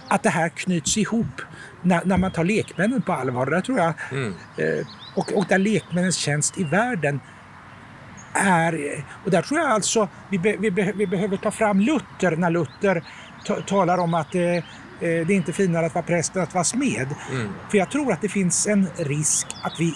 att 0.09 0.23
det 0.23 0.31
här 0.31 0.49
knyts 0.49 0.99
ihop 0.99 1.43
när, 1.83 2.05
när 2.05 2.17
man 2.17 2.31
tar 2.31 2.45
lekmännen 2.45 3.03
på 3.03 3.13
allvar. 3.13 3.47
Där 3.47 3.61
tror 3.61 3.79
jag, 3.79 3.93
mm. 4.13 4.35
eh, 4.57 4.87
och, 5.17 5.33
och 5.33 5.45
där 5.49 5.59
lekmännens 5.59 6.17
tjänst 6.17 6.59
i 6.59 6.65
världen 6.65 7.21
är, 8.33 9.05
och 9.25 9.31
där 9.31 9.43
tror 9.43 9.61
jag 9.61 9.71
alltså 9.71 10.09
vi, 10.29 10.39
be, 10.39 10.57
vi, 10.57 10.71
be, 10.71 10.93
vi 10.97 11.07
behöver 11.07 11.37
ta 11.37 11.51
fram 11.51 11.81
Luther 11.81 12.37
när 12.37 12.51
Luther 12.51 13.05
talar 13.67 13.99
om 13.99 14.15
att 14.15 14.35
eh, 14.35 14.43
eh, 14.43 14.63
det 15.01 15.07
är 15.07 15.31
inte 15.31 15.53
finare 15.53 15.87
att 15.87 15.95
vara 15.95 16.05
präst 16.05 16.37
än 16.37 16.43
att 16.43 16.55
vara 16.55 16.65
smed. 16.65 17.09
Mm. 17.31 17.49
För 17.71 17.79
jag 17.79 17.91
tror 17.91 18.13
att 18.13 18.21
det 18.21 18.29
finns 18.29 18.67
en 18.67 18.89
risk 18.97 19.47
att 19.63 19.81
vi 19.81 19.95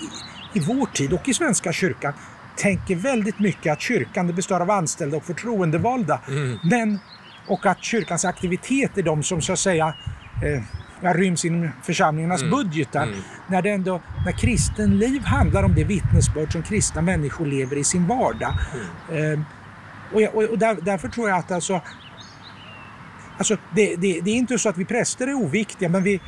i 0.53 0.61
vår 0.61 0.87
tid 0.87 1.13
och 1.13 1.29
i 1.29 1.35
Svenska 1.35 1.73
kyrkan 1.73 2.13
tänker 2.57 2.97
väldigt 2.97 3.39
mycket 3.39 3.73
att 3.73 3.81
kyrkan 3.81 4.27
det 4.27 4.33
består 4.33 4.61
av 4.61 4.71
anställda 4.71 5.17
och 5.17 5.25
förtroendevalda. 5.25 6.21
Mm. 6.29 6.59
Men, 6.63 6.99
och 7.47 7.67
att 7.67 7.85
kyrkans 7.85 8.25
aktivitet 8.25 8.99
är 8.99 9.03
de 9.03 9.23
som 9.23 9.43
så 9.43 9.53
att 9.53 9.59
säga 9.59 9.95
eh, 10.43 10.63
ryms 11.01 11.45
inom 11.45 11.71
församlingarnas 11.83 12.43
mm. 12.43 12.51
budgetar. 12.51 13.03
Mm. 13.03 13.19
När, 13.47 13.63
det 13.63 13.71
ändå, 13.71 14.01
när 14.25 14.33
kristen 14.33 14.99
liv 14.99 15.25
handlar 15.25 15.63
om 15.63 15.75
det 15.75 15.85
vittnesbörd 15.85 16.53
som 16.53 16.63
kristna 16.63 17.03
människor 17.03 17.47
lever 17.47 17.77
i 17.77 17.85
sin 17.85 18.07
vardag. 18.07 18.55
Mm. 19.11 19.33
Eh, 19.33 19.41
och, 20.13 20.35
och, 20.35 20.51
och 20.51 20.59
där, 20.59 20.77
därför 20.83 21.09
tror 21.09 21.29
jag 21.29 21.39
att 21.39 21.53
alltså, 21.53 21.81
alltså 23.39 23.57
det, 23.75 23.97
det, 23.97 24.21
det, 24.21 24.31
är 24.31 24.37
inte 24.37 24.59
så 24.59 24.69
att 24.69 24.79
vi 24.79 24.85
präster 24.85 25.27
är 25.27 25.35
oviktiga 25.35 25.89
men 25.89 26.03
vi, 26.03 26.21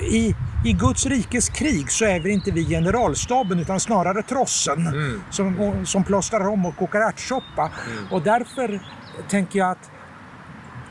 i, 0.00 0.34
i 0.64 0.72
Guds 0.72 1.06
rikes 1.06 1.48
krig 1.48 1.90
så 1.90 2.04
är 2.04 2.20
vi 2.20 2.30
inte 2.30 2.50
vi 2.50 2.64
generalstaben 2.64 3.58
utan 3.58 3.80
snarare 3.80 4.22
trossen 4.22 4.86
mm. 4.86 5.22
som, 5.30 5.86
som 5.86 6.04
plåstrar 6.04 6.48
om 6.48 6.66
och 6.66 6.76
kokar 6.76 7.00
ärtsoppa. 7.00 7.70
Mm. 7.92 8.12
Och 8.12 8.22
därför 8.22 8.80
tänker 9.28 9.58
jag 9.58 9.70
att 9.70 9.90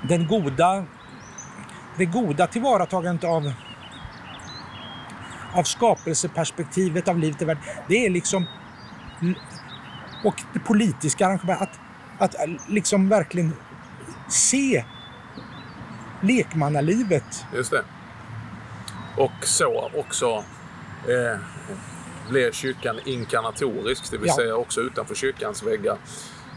den 0.10 0.28
goda, 0.28 0.86
det 1.98 2.06
goda 2.06 2.48
tillvaratagandet 2.48 3.24
av, 3.24 3.54
av 5.54 5.64
skapelseperspektivet 5.64 7.08
av 7.08 7.20
livet 7.20 7.42
i 7.42 7.46
världen, 7.46 7.64
det 7.88 8.06
är 8.06 8.10
liksom 8.10 8.48
och 10.24 10.42
det 10.54 10.60
politiska 10.60 11.26
arrangemanget, 11.26 11.70
att, 12.18 12.36
att 12.36 12.50
liksom 12.70 13.10
verkligen 13.10 13.54
se 14.30 14.86
lekmannalivet. 16.22 17.46
Just 17.54 17.72
det. 17.72 17.84
Och 19.18 19.46
så 19.46 19.92
också 19.96 20.44
eh, 21.08 21.40
blir 22.30 22.52
kyrkan 22.52 23.00
inkarnatorisk, 23.06 24.12
det 24.12 24.18
vill 24.18 24.28
ja. 24.28 24.36
säga 24.36 24.56
också 24.56 24.82
utanför 24.82 25.16
kyrkans 25.16 25.64
väggar. 25.64 25.98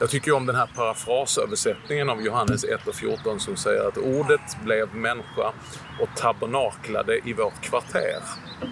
Jag 0.01 0.11
tycker 0.11 0.33
om 0.33 0.47
den 0.47 0.57
här 0.57 0.69
parafrasöversättningen 0.75 2.11
av 2.11 2.23
Johannes 2.23 2.65
1 2.65 2.87
och 2.87 2.95
14 2.95 3.41
som 3.41 3.57
säger 3.57 3.89
att 3.89 3.97
ordet 3.97 4.65
blev 4.65 4.95
människa 4.95 5.53
och 6.01 6.09
tabernaklade 6.17 7.21
i 7.25 7.33
vårt 7.33 7.61
kvarter. 7.61 8.23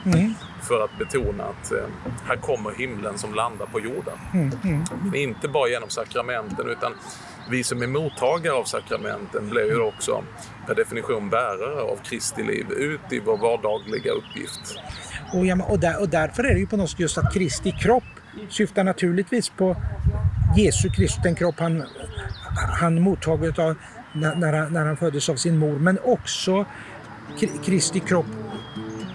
Mm. 0.05 0.35
För 0.63 0.85
att 0.85 0.99
betona 0.99 1.45
att 1.45 1.73
eh, 1.73 1.79
här 2.27 2.37
kommer 2.37 2.71
himlen 2.71 3.19
som 3.19 3.35
landar 3.35 3.67
på 3.67 3.81
jorden. 3.81 4.19
Mm. 4.35 4.51
Mm. 4.65 4.85
Men 5.03 5.15
inte 5.15 5.49
bara 5.49 5.69
genom 5.69 5.89
sakramenten 5.89 6.69
utan 6.69 6.93
vi 7.51 7.65
som 7.65 7.83
är 7.83 7.87
mottagare 7.87 8.55
av 8.55 8.65
sakramenten 8.65 9.51
blir 9.51 9.65
ju 9.65 9.81
också 9.81 10.25
per 10.67 10.75
definition 10.75 11.31
bärare 11.31 11.81
av 11.83 11.97
Kristi 11.97 12.43
liv 12.43 12.67
ut 12.71 13.13
i 13.13 13.21
vår 13.21 13.37
vardagliga 13.37 14.13
uppgift. 14.13 14.79
Och, 15.35 15.47
ja, 15.47 15.65
och, 15.69 15.79
där, 15.79 16.01
och 16.01 16.09
därför 16.09 16.45
är 16.45 16.55
det 16.55 16.61
ju 16.61 16.67
på 16.67 16.77
något 16.77 16.91
sätt 16.91 17.01
just 17.01 17.19
att 17.19 17.35
Kristi 17.35 17.73
kropp 17.73 18.05
syftar 18.51 18.85
naturligtvis 18.85 19.49
på 19.49 19.77
Jesu 20.57 20.91
Kristus, 20.91 21.23
den 21.23 21.35
kropp 21.35 21.55
han, 21.59 21.83
han 22.81 23.03
mottagit 23.03 23.59
av 23.59 23.77
när, 24.13 24.53
han, 24.53 24.73
när 24.73 24.87
han 24.87 24.97
föddes 24.97 25.29
av 25.29 25.37
sin 25.37 25.59
mor, 25.59 25.79
men 25.79 25.99
också 26.05 26.67
Kristi 27.65 28.01
kropp 28.01 28.27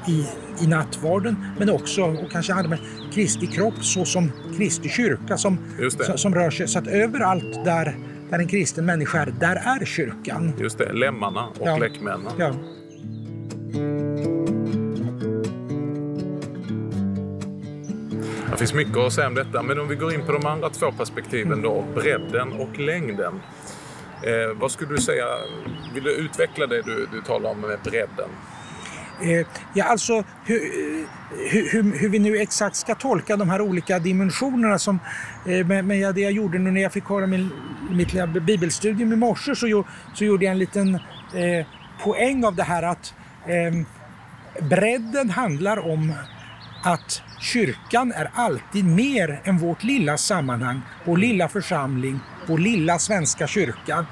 i, 0.07 0.25
i 0.63 0.67
nattvarden, 0.67 1.45
men 1.59 1.69
också, 1.69 2.01
och 2.01 2.31
kanske 2.31 2.53
med 2.53 2.79
Kristi 3.13 3.47
kropp 3.47 3.83
så 3.83 4.05
som 4.05 4.31
Kristi 4.57 4.89
kyrka 4.89 5.37
som, 5.37 5.57
som, 6.05 6.17
som, 6.17 6.35
rör 6.35 6.49
sig. 6.49 6.67
Så 6.67 6.79
att 6.79 6.87
överallt 6.87 7.65
där 7.65 7.95
där 8.29 8.39
en 8.39 8.47
kristen 8.47 8.85
människa 8.85 9.21
är, 9.21 9.33
där 9.39 9.55
är 9.55 9.85
kyrkan. 9.85 10.53
Just 10.59 10.77
det, 10.77 10.93
lemmarna 10.93 11.47
och 11.47 11.67
ja. 11.67 11.77
läckmännen. 11.77 12.31
Ja. 12.37 12.55
Finns 18.59 18.73
mycket 18.73 18.97
att 18.97 19.13
säga 19.13 19.27
om 19.27 19.35
detta, 19.35 19.63
men 19.63 19.79
om 19.79 19.87
vi 19.87 19.95
går 19.95 20.13
in 20.13 20.25
på 20.25 20.31
de 20.31 20.45
andra 20.45 20.69
två 20.69 20.91
perspektiven 20.91 21.61
då, 21.61 21.85
bredden 21.95 22.53
och 22.53 22.79
längden. 22.79 23.39
Eh, 24.23 24.55
vad 24.55 24.71
skulle 24.71 24.95
du 24.95 25.01
säga, 25.01 25.25
vill 25.93 26.03
du 26.03 26.11
utveckla 26.15 26.67
det 26.67 26.81
du, 26.81 27.07
du 27.11 27.21
talar 27.21 27.49
om 27.49 27.61
med 27.61 27.79
bredden? 27.83 28.29
Eh, 29.21 29.47
ja, 29.73 29.85
alltså 29.85 30.23
hur, 30.45 30.55
eh, 30.55 31.07
hur, 31.51 31.99
hur, 31.99 32.09
vi 32.09 32.19
nu 32.19 32.37
exakt 32.37 32.75
ska 32.75 32.95
tolka 32.95 33.37
de 33.37 33.49
här 33.49 33.61
olika 33.61 33.99
dimensionerna 33.99 34.79
som 34.79 34.99
eh, 35.45 35.65
men 35.65 35.87
det 35.87 36.21
jag 36.21 36.31
gjorde 36.31 36.59
nu 36.59 36.71
när 36.71 36.81
jag 36.81 36.93
fick 36.93 37.05
höra 37.05 37.27
min, 37.27 37.49
mitt 37.89 38.13
lilla 38.13 38.27
bibelstudium 38.27 39.13
i 39.13 39.15
morse 39.15 39.55
så, 39.55 39.85
så 40.13 40.25
gjorde 40.25 40.45
jag 40.45 40.51
en 40.51 40.59
liten 40.59 40.95
eh, 41.35 41.65
poäng 42.03 42.45
av 42.45 42.55
det 42.55 42.63
här 42.63 42.83
att 42.83 43.13
eh, 43.45 43.85
bredden 44.69 45.29
handlar 45.29 45.79
om 45.79 46.13
att 46.83 47.21
kyrkan 47.39 48.11
är 48.11 48.31
alltid 48.33 48.85
mer 48.85 49.41
än 49.43 49.57
vårt 49.57 49.83
lilla 49.83 50.17
sammanhang, 50.17 50.81
vår 51.05 51.17
lilla 51.17 51.47
församling, 51.47 52.19
vår 52.47 52.57
lilla 52.57 52.99
svenska 52.99 53.47
kyrka. 53.47 54.05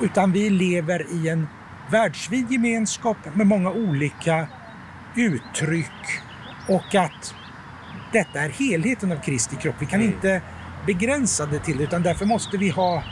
Utan 0.00 0.32
vi 0.32 0.50
lever 0.50 1.06
i 1.12 1.28
en 1.28 1.48
världsvid 1.90 2.52
gemenskap 2.52 3.16
med 3.34 3.46
många 3.46 3.70
olika 3.70 4.48
uttryck 5.16 6.20
och 6.68 6.94
att 6.94 7.34
detta 8.12 8.40
är 8.40 8.48
helheten 8.48 9.12
av 9.12 9.16
Kristi 9.16 9.56
kropp. 9.56 9.76
Vi 9.78 9.86
kan 9.86 10.00
mm. 10.00 10.12
inte 10.12 10.42
begränsa 10.86 11.46
det 11.46 11.58
till 11.58 11.76
det 11.76 11.84
utan 11.84 12.02
därför 12.02 12.24
måste 12.24 12.56
vi 12.56 12.68
ha 12.68 13.02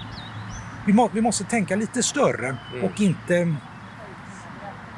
vi, 0.87 0.93
må, 0.93 1.11
vi 1.13 1.21
måste 1.21 1.45
tänka 1.45 1.77
lite 1.77 2.03
större 2.03 2.47
mm. 2.47 2.85
och 2.85 3.01
inte 3.01 3.55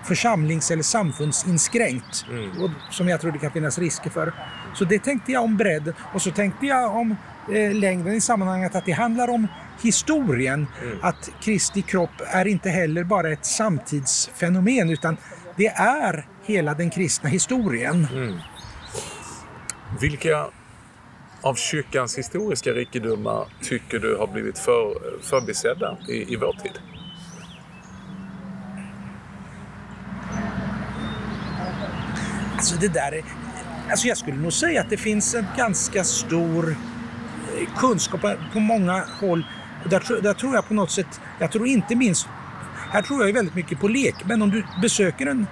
församlings 0.07 0.71
eller 0.71 0.83
samfundsinskränkt. 0.83 2.25
Mm. 2.31 2.63
Och, 2.63 2.71
som 2.91 3.09
jag 3.09 3.21
tror 3.21 3.33
det 3.33 3.39
kan 3.39 3.51
finnas 3.51 3.79
risker 3.79 4.11
för. 4.11 4.33
Så 4.75 4.85
det 4.85 4.99
tänkte 4.99 5.33
jag 5.33 5.45
om 5.45 5.57
bredden. 5.57 5.95
Och 6.15 6.23
så 6.23 6.31
tänkte 6.31 6.67
jag 6.67 6.97
om 6.97 7.17
eh, 7.53 7.75
längden 7.75 8.15
i 8.15 8.21
sammanhanget 8.21 8.75
att 8.75 8.85
det 8.85 8.93
handlar 8.93 9.29
om 9.29 9.49
historien. 9.83 10.67
Mm. 10.83 10.99
Att 11.03 11.31
Kristi 11.41 11.83
kropp 11.83 12.11
är 12.27 12.47
inte 12.47 12.71
heller 12.71 13.05
bara 13.05 13.33
ett 13.33 13.47
samtidsfenomen 13.47 14.91
utan 14.91 15.17
det 15.57 15.67
är 15.69 16.27
hela 16.45 16.75
den 16.75 16.91
kristna 16.91 17.29
historien. 17.29 18.09
Mm. 18.13 18.35
Vilka 20.01 20.47
av 21.41 21.55
kyrkans 21.55 22.19
historiska 22.19 22.71
rikedomar 22.71 23.47
tycker 23.63 23.99
du 23.99 24.17
har 24.17 24.27
blivit 24.27 24.59
för, 24.59 24.95
förbisedda 25.23 25.99
i, 26.09 26.33
i 26.33 26.37
vår 26.37 26.53
tid? 26.53 26.96
Alltså 32.57 32.77
det 32.77 32.89
där 32.89 33.15
är, 33.15 33.25
alltså 33.91 34.07
jag 34.07 34.17
skulle 34.17 34.37
nog 34.37 34.53
säga 34.53 34.81
att 34.81 34.91
det 34.91 34.97
finns 34.97 35.35
en 35.35 35.47
ganska 35.57 36.05
stor 36.05 36.71
eh, 36.71 37.69
kunskap 37.77 38.21
på 38.53 38.61
många 38.61 39.05
håll. 39.21 39.47
Där, 39.85 40.23
där 40.23 40.35
tror 40.35 40.55
jag 40.55 40.69
på 40.69 40.75
något 40.75 40.91
sätt, 40.91 41.21
jag 41.39 41.53
tror 41.53 41.67
inte 41.67 41.97
minst, 41.97 42.29
här 42.91 43.03
tror 43.03 43.27
jag 43.27 43.33
väldigt 43.33 43.55
mycket 43.55 43.81
på 43.81 43.89
lekmän. 43.89 44.43
Om 44.43 44.51
du 44.51 44.65
besöker 44.83 45.27
en, 45.27 45.47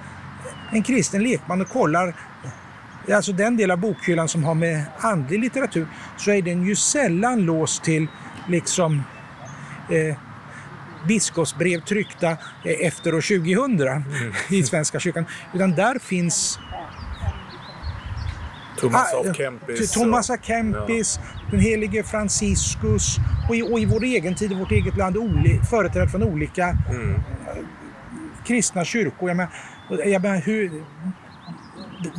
en 0.73 0.83
kristen 0.83 1.23
lekman 1.23 1.61
och 1.61 1.69
kollar 1.69 2.15
alltså 3.13 3.33
den 3.33 3.57
del 3.57 3.71
av 3.71 3.79
bokhyllan 3.79 4.29
som 4.29 4.45
har 4.45 4.55
med 4.55 4.85
andlig 4.99 5.41
litteratur, 5.41 5.87
så 6.17 6.31
är 6.31 6.43
den 6.43 6.67
ju 6.67 6.77
sällan 6.77 7.41
låst 7.41 7.85
till 7.85 8.07
liksom 8.49 9.03
eh, 9.91 10.17
biskopsbrev 11.09 11.81
tryckta 11.81 12.31
eh, 12.31 12.87
efter 12.87 13.15
år 13.15 13.21
2000 13.21 13.89
mm. 13.89 14.05
i 14.51 14.63
Svenska 14.63 15.01
kyrkan. 15.01 15.27
Utan 15.55 15.71
där 15.71 15.99
finns 15.99 16.59
Thomas 18.89 19.15
av 19.15 19.33
Kempis. 19.33 19.93
Thomas 19.93 20.31
av 20.31 20.37
Kempis, 20.37 21.21
ja. 21.23 21.51
den 21.51 21.61
helige 21.61 22.03
Franciscus 22.03 23.17
och 23.49 23.57
i, 23.57 23.63
och 23.63 23.81
i 23.81 23.85
vår 23.85 24.05
egen 24.05 24.35
tid, 24.35 24.53
i 24.53 24.55
vårt 24.55 24.73
eget 24.73 24.97
land, 24.97 25.17
företrädare 25.71 26.09
från 26.09 26.23
olika 26.23 26.77
mm. 26.91 27.21
kristna 28.47 28.85
kyrkor. 28.85 29.29
Jag 29.29 29.37
menar, 29.37 29.53
jag 29.89 30.23
menar, 30.23 30.37
hur, 30.37 30.85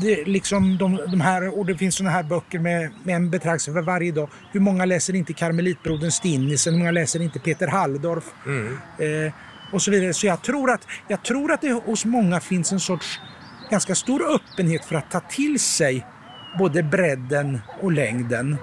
det, 0.02 0.26
liksom 0.26 0.78
de, 0.78 1.00
de, 1.12 1.22
här, 1.22 1.60
och 1.60 1.66
det 1.66 1.78
finns 1.78 1.96
sådana 1.96 2.12
här 2.12 2.24
böcker 2.24 2.60
med, 2.60 2.92
med 3.04 3.16
en 3.16 3.30
betraktelse 3.30 3.74
för 3.74 3.82
varje 3.82 4.12
dag. 4.12 4.30
Hur 4.52 4.60
många 4.60 4.86
läser 4.86 5.16
inte 5.16 5.34
karmelitbrodern 5.34 6.12
Stinnisen? 6.12 6.74
Hur 6.74 6.80
många 6.80 6.92
läser 6.92 7.22
inte 7.22 7.40
Peter 7.40 7.68
Halldorf? 7.68 8.24
Mm. 8.46 8.78
Eh, 8.98 9.34
och 9.72 9.82
så 9.82 9.92
vidare. 9.92 10.14
Så 10.14 10.28
jag 10.28 10.42
tror, 10.42 10.72
att, 10.72 10.88
jag 11.08 11.24
tror 11.24 11.52
att 11.52 11.62
det 11.62 11.72
hos 11.72 12.06
många 12.06 12.40
finns 12.40 12.72
en 12.72 12.80
sorts 12.80 13.20
ganska 13.70 13.96
stor 13.96 14.36
öppenhet 14.36 14.86
för 14.86 14.96
att 14.96 15.12
ta 15.12 15.20
till 15.20 15.60
sig 15.60 16.06
både 16.58 16.84
bredden 16.84 17.60
och 17.82 17.92
längden. 17.92 18.58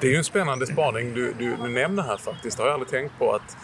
Det 0.00 0.06
är 0.06 0.10
ju 0.10 0.16
en 0.16 0.24
spännande 0.24 0.66
spaning 0.66 1.14
du, 1.14 1.34
du, 1.38 1.56
du 1.56 1.68
nämner 1.68 2.02
här 2.02 2.16
faktiskt. 2.16 2.56
Det 2.56 2.62
har 2.62 2.68
jag 2.68 2.74
aldrig 2.74 2.90
tänkt 2.90 3.18
på. 3.18 3.32
att 3.32 3.56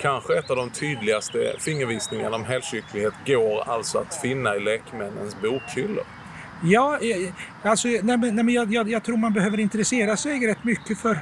Kanske 0.00 0.38
ett 0.38 0.50
av 0.50 0.56
de 0.56 0.70
tydligaste 0.70 1.54
fingervisningarna 1.58 2.36
om 2.36 2.44
helkyrklighet 2.44 3.14
går 3.26 3.68
alltså 3.68 3.98
att 3.98 4.14
finna 4.14 4.56
i 4.56 4.60
lekmännens 4.60 5.36
bokhyllor. 5.42 6.04
Ja, 6.62 6.98
alltså, 7.62 7.88
nej, 7.88 8.18
nej, 8.18 8.54
jag, 8.54 8.72
jag, 8.72 8.90
jag, 8.90 9.04
tror 9.04 9.16
man 9.16 9.32
behöver 9.32 9.60
intressera 9.60 10.16
sig 10.16 10.46
rätt 10.46 10.64
mycket 10.64 10.98
för, 10.98 11.20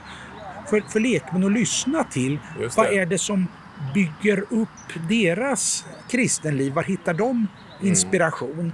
för, 0.71 0.81
för 0.81 1.01
lekmän 1.01 1.45
att 1.45 1.53
lyssna 1.53 2.05
till. 2.05 2.39
Vad 2.77 2.87
är 2.87 3.07
det 3.07 3.19
som 3.19 3.47
bygger 3.95 4.45
upp 4.51 5.09
deras 5.09 5.85
kristenliv? 6.09 6.73
Var 6.73 6.83
hittar 6.83 7.15
de 7.15 7.31
mm. 7.31 7.49
inspiration? 7.81 8.61
Mm. 8.61 8.73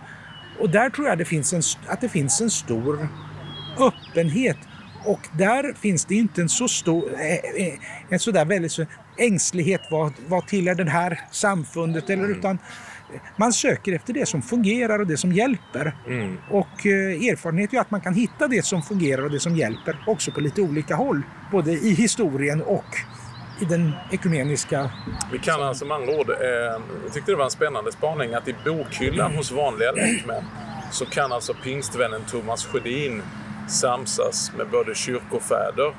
Och 0.61 0.71
där 0.71 0.91
tror 0.91 1.09
jag 1.09 1.19
det 1.19 1.25
finns 1.25 1.53
en, 1.53 1.63
att 1.87 2.01
det 2.01 2.09
finns 2.09 2.41
en 2.41 2.51
stor 2.51 3.09
öppenhet. 3.79 4.59
Och 5.05 5.21
där 5.39 5.75
finns 5.75 6.05
det 6.05 6.15
inte 6.15 6.41
en 6.43 6.49
så 6.49 6.69
stor, 6.69 7.13
eh, 7.13 7.75
en 8.09 8.19
sådär 8.19 8.45
väldigt 8.45 8.73
så 8.73 8.87
ängslighet 9.17 9.81
vad, 9.91 10.13
vad 10.27 10.47
tillhör 10.47 10.75
det 10.75 10.91
här 10.91 11.21
samfundet 11.31 12.11
eller 12.11 12.25
mm. 12.25 12.39
utan 12.39 12.59
man 13.37 13.53
söker 13.53 13.93
efter 13.93 14.13
det 14.13 14.27
som 14.27 14.43
fungerar 14.43 14.99
och 14.99 15.07
det 15.07 15.17
som 15.17 15.33
hjälper. 15.33 15.97
Mm. 16.07 16.39
Och 16.51 16.87
eh, 16.87 17.29
erfarenhet 17.29 17.75
är 17.75 17.81
att 17.81 17.91
man 17.91 18.01
kan 18.01 18.15
hitta 18.15 18.49
det 18.49 18.65
som 18.65 18.83
fungerar 18.83 19.23
och 19.23 19.31
det 19.31 19.41
som 19.41 19.57
hjälper 19.57 20.05
också 20.07 20.31
på 20.31 20.41
lite 20.41 20.63
olika 20.63 20.95
håll. 20.95 21.23
Både 21.51 21.73
i 21.73 21.95
historien 21.95 22.63
och 22.63 22.97
i 23.61 23.65
den 23.65 23.93
ekumeniska... 24.11 24.91
Vi 25.33 25.39
kan 25.39 25.63
alltså 25.63 25.85
med 25.85 25.97
andra 25.97 26.13
ord, 26.13 26.31
eh, 26.31 26.37
jag 27.05 27.13
tyckte 27.13 27.33
det 27.33 27.37
var 27.37 27.45
en 27.45 27.51
spännande 27.51 27.93
spaning, 27.93 28.35
att 28.35 28.49
i 28.49 28.55
bokhyllan 28.65 29.37
hos 29.37 29.53
vanliga 29.53 29.93
lekmän 29.93 30.45
så 30.91 31.07
kan 31.07 31.33
alltså 31.33 31.55
pingstvännen 31.55 32.21
Thomas 32.31 32.67
Sjödin 32.67 33.23
samsas 33.69 34.53
med 34.57 34.71
både 34.71 34.95
kyrkofäder 34.95 35.95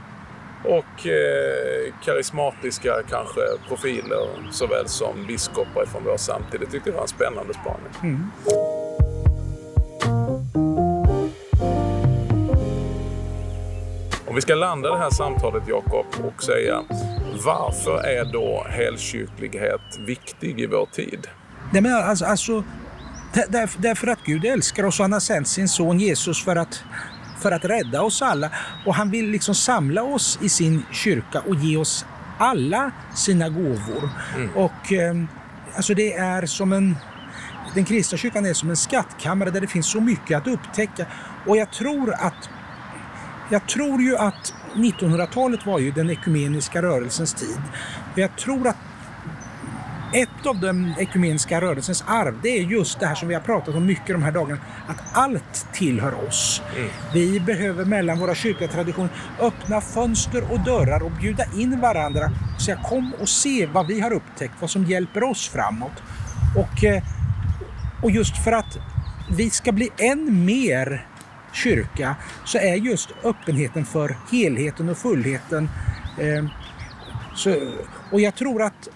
och 0.63 1.07
eh, 1.07 1.93
karismatiska 2.03 2.93
kanske 3.09 3.41
profiler 3.67 4.51
såväl 4.51 4.87
som 4.87 5.25
biskopar 5.27 5.85
från 5.85 6.03
vår 6.03 6.17
samtid. 6.17 6.59
Det 6.59 6.65
tyckte 6.65 6.89
jag 6.89 6.95
var 6.95 7.01
en 7.01 7.07
spännande 7.07 7.53
spaning. 7.53 7.93
Mm. 8.03 8.31
Om 14.27 14.35
vi 14.35 14.41
ska 14.41 14.55
landa 14.55 14.91
det 14.91 14.99
här 14.99 15.09
samtalet 15.09 15.63
Jakob 15.67 16.05
och 16.23 16.43
säga 16.43 16.83
varför 17.45 18.03
är 18.03 18.25
då 18.25 18.65
helkyrklighet 18.69 19.99
viktig 19.99 20.59
i 20.59 20.65
vår 20.65 20.85
tid? 20.85 21.27
Nej, 21.71 21.81
men 21.81 21.93
alltså, 21.93 22.25
alltså 22.25 22.63
där, 23.33 23.69
därför 23.77 24.07
att 24.07 24.19
Gud 24.25 24.45
älskar 24.45 24.83
oss 24.83 24.99
och 24.99 25.03
han 25.03 25.13
har 25.13 25.19
sänt 25.19 25.47
sin 25.47 25.67
son 25.67 25.99
Jesus 25.99 26.43
för 26.43 26.55
att 26.55 26.83
för 27.43 27.51
att 27.51 27.65
rädda 27.65 28.01
oss 28.01 28.21
alla. 28.21 28.49
Och 28.85 28.95
han 28.95 29.09
vill 29.09 29.29
liksom 29.29 29.55
samla 29.55 30.03
oss 30.03 30.39
i 30.41 30.49
sin 30.49 30.85
kyrka 30.91 31.39
och 31.39 31.55
ge 31.55 31.77
oss 31.77 32.05
alla 32.37 32.91
sina 33.15 33.49
gåvor. 33.49 34.09
Mm. 34.35 34.49
Och 34.55 34.93
eh, 34.93 35.15
alltså 35.75 35.93
det 35.93 36.13
är 36.13 36.45
som 36.45 36.73
en 36.73 36.95
den 37.75 37.85
kristna 37.85 38.17
kyrkan 38.17 38.45
är 38.45 38.53
som 38.53 38.69
en 38.69 38.75
skattkammare 38.75 39.49
där 39.49 39.61
det 39.61 39.67
finns 39.67 39.91
så 39.91 40.01
mycket 40.01 40.37
att 40.37 40.47
upptäcka. 40.47 41.05
Och 41.47 41.57
jag 41.57 41.71
tror 41.71 42.13
att 42.13 42.49
jag 43.49 43.67
tror 43.67 44.01
ju 44.01 44.17
att 44.17 44.53
1900-talet 44.75 45.65
var 45.65 45.79
ju 45.79 45.91
den 45.91 46.09
ekumeniska 46.09 46.81
rörelsens 46.81 47.33
tid. 47.33 47.61
Jag 48.15 48.35
tror 48.35 48.67
att 48.67 48.77
ett 50.13 50.45
av 50.45 50.59
den 50.59 50.93
ekumeniska 50.99 51.61
rörelsens 51.61 52.03
arv, 52.07 52.39
det 52.43 52.49
är 52.49 52.61
just 52.61 52.99
det 52.99 53.05
här 53.05 53.15
som 53.15 53.27
vi 53.27 53.33
har 53.33 53.41
pratat 53.41 53.75
om 53.75 53.85
mycket 53.85 54.07
de 54.07 54.23
här 54.23 54.31
dagarna, 54.31 54.61
att 54.87 55.03
allt 55.11 55.67
tillhör 55.73 56.27
oss. 56.27 56.61
Mm. 56.77 56.89
Vi 57.13 57.39
behöver 57.39 57.85
mellan 57.85 58.19
våra 58.19 58.35
kyrkliga 58.35 58.71
traditioner 58.71 59.09
öppna 59.41 59.81
fönster 59.81 60.51
och 60.51 60.59
dörrar 60.59 61.03
och 61.03 61.11
bjuda 61.11 61.43
in 61.57 61.79
varandra 61.79 62.31
och 62.55 62.61
säga 62.61 62.77
kom 62.83 63.13
och 63.21 63.29
se 63.29 63.65
vad 63.65 63.87
vi 63.87 63.99
har 63.99 64.13
upptäckt, 64.13 64.53
vad 64.59 64.69
som 64.69 64.85
hjälper 64.85 65.23
oss 65.23 65.49
framåt. 65.49 66.03
Och, 66.57 66.83
eh, 66.83 67.03
och 68.03 68.11
just 68.11 68.43
för 68.43 68.51
att 68.51 68.77
vi 69.37 69.49
ska 69.49 69.71
bli 69.71 69.89
än 69.97 70.45
mer 70.45 71.07
kyrka 71.53 72.15
så 72.45 72.57
är 72.57 72.75
just 72.75 73.09
öppenheten 73.23 73.85
för 73.85 74.17
helheten 74.31 74.89
och 74.89 74.97
fullheten 74.97 75.69
eh, 76.19 76.45
så, 77.35 77.55
och 78.11 78.21
jag 78.21 78.35
tror 78.35 78.61
att 78.61 78.89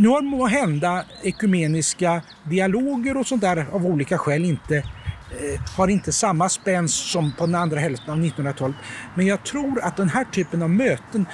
nu 0.00 0.08
har 0.08 0.22
må 0.22 0.46
hända 0.46 1.04
ekumeniska 1.22 2.22
dialoger 2.44 3.16
och 3.16 3.26
sånt 3.26 3.40
där 3.40 3.66
av 3.72 3.86
olika 3.86 4.18
skäl 4.18 4.44
inte 4.44 4.76
eh, 4.76 5.60
har 5.76 5.88
inte 5.88 6.12
samma 6.12 6.48
spänst 6.48 7.10
som 7.10 7.32
på 7.32 7.46
den 7.46 7.54
andra 7.54 7.80
hälften 7.80 8.10
av 8.10 8.18
1900-talet. 8.18 8.76
Men 9.14 9.26
jag 9.26 9.44
tror 9.44 9.80
att 9.80 9.96
den 9.96 10.08
här 10.08 10.24
typen 10.24 10.62
av 10.62 10.70
möten, 10.70 11.26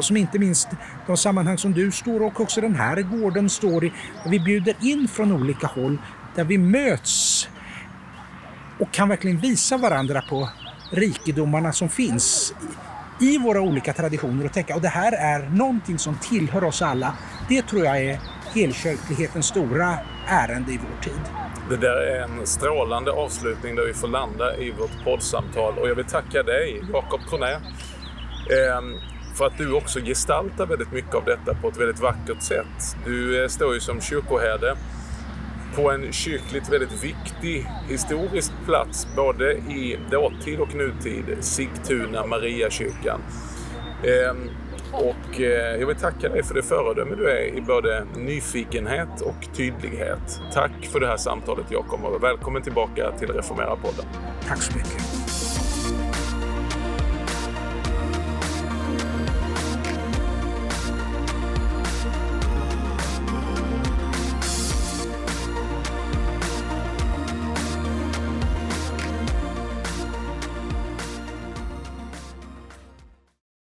som 0.00 0.16
inte 0.16 0.38
minst 0.38 0.68
de 1.06 1.16
sammanhang 1.16 1.58
som 1.58 1.72
du 1.72 1.92
står 1.92 2.22
och 2.22 2.40
också 2.40 2.60
den 2.60 2.74
här 2.74 3.02
gården 3.02 3.50
står 3.50 3.84
i, 3.84 3.92
där 4.24 4.30
vi 4.30 4.40
bjuder 4.40 4.74
in 4.80 5.08
från 5.08 5.32
olika 5.32 5.66
håll, 5.66 5.98
där 6.34 6.44
vi 6.44 6.58
möts 6.58 7.48
och 8.78 8.92
kan 8.92 9.08
verkligen 9.08 9.38
visa 9.38 9.76
varandra 9.76 10.22
på 10.22 10.48
rikedomarna 10.90 11.72
som 11.72 11.88
finns 11.88 12.54
i 13.20 13.38
våra 13.38 13.60
olika 13.60 13.92
traditioner 13.92 14.44
och 14.44 14.52
tänka 14.52 14.74
och 14.74 14.80
det 14.80 14.88
här 14.88 15.12
är 15.12 15.48
någonting 15.48 15.98
som 15.98 16.18
tillhör 16.18 16.64
oss 16.64 16.82
alla. 16.82 17.14
Det 17.48 17.62
tror 17.62 17.84
jag 17.84 18.02
är 18.02 18.20
helkyrklighetens 18.54 19.46
stora 19.46 19.98
ärende 20.26 20.72
i 20.72 20.78
vår 20.78 21.02
tid. 21.02 21.20
Det 21.70 21.76
där 21.76 21.96
är 21.96 22.22
en 22.22 22.46
strålande 22.46 23.10
avslutning 23.10 23.76
där 23.76 23.86
vi 23.86 23.94
får 23.94 24.08
landa 24.08 24.56
i 24.56 24.70
vårt 24.70 25.04
poddsamtal 25.04 25.78
och 25.78 25.88
jag 25.88 25.94
vill 25.94 26.04
tacka 26.04 26.42
dig, 26.42 26.82
Jakob 26.92 27.20
Troné, 27.30 27.52
ehm, 27.52 28.94
för 29.34 29.46
att 29.46 29.58
du 29.58 29.72
också 29.72 30.00
gestaltar 30.00 30.66
väldigt 30.66 30.92
mycket 30.92 31.14
av 31.14 31.24
detta 31.24 31.54
på 31.54 31.68
ett 31.68 31.76
väldigt 31.76 32.00
vackert 32.00 32.42
sätt. 32.42 32.96
Du 33.04 33.42
eh, 33.42 33.48
står 33.48 33.74
ju 33.74 33.80
som 33.80 34.00
kyrkoherde 34.00 34.76
på 35.76 35.90
en 35.90 36.12
kyrkligt 36.12 36.72
väldigt 36.72 37.04
viktig 37.04 37.66
historisk 37.88 38.52
plats 38.66 39.08
både 39.16 39.52
i 39.52 39.98
dåtid 40.10 40.60
och 40.60 40.74
nutid, 40.74 41.24
Sigtuna 41.40 42.26
Mariakyrkan. 42.26 43.20
Ehm, 44.04 44.50
och 44.96 45.40
eh, 45.40 45.80
jag 45.80 45.86
vill 45.86 45.96
tacka 45.96 46.28
dig 46.28 46.42
för 46.42 46.54
det 46.54 46.62
föredöme 46.62 47.14
du 47.14 47.30
är 47.30 47.56
i 47.56 47.60
både 47.60 48.06
nyfikenhet 48.16 49.20
och 49.20 49.56
tydlighet. 49.56 50.40
Tack 50.52 50.86
för 50.92 51.00
det 51.00 51.06
här 51.06 51.16
samtalet 51.16 51.66
Jakob 51.70 52.04
och 52.04 52.22
välkommen 52.22 52.62
tillbaka 52.62 53.12
till 53.18 53.28
Reformera-podden. 53.28 54.04
Tack 54.48 54.62
så 54.62 54.76
mycket. 54.76 55.25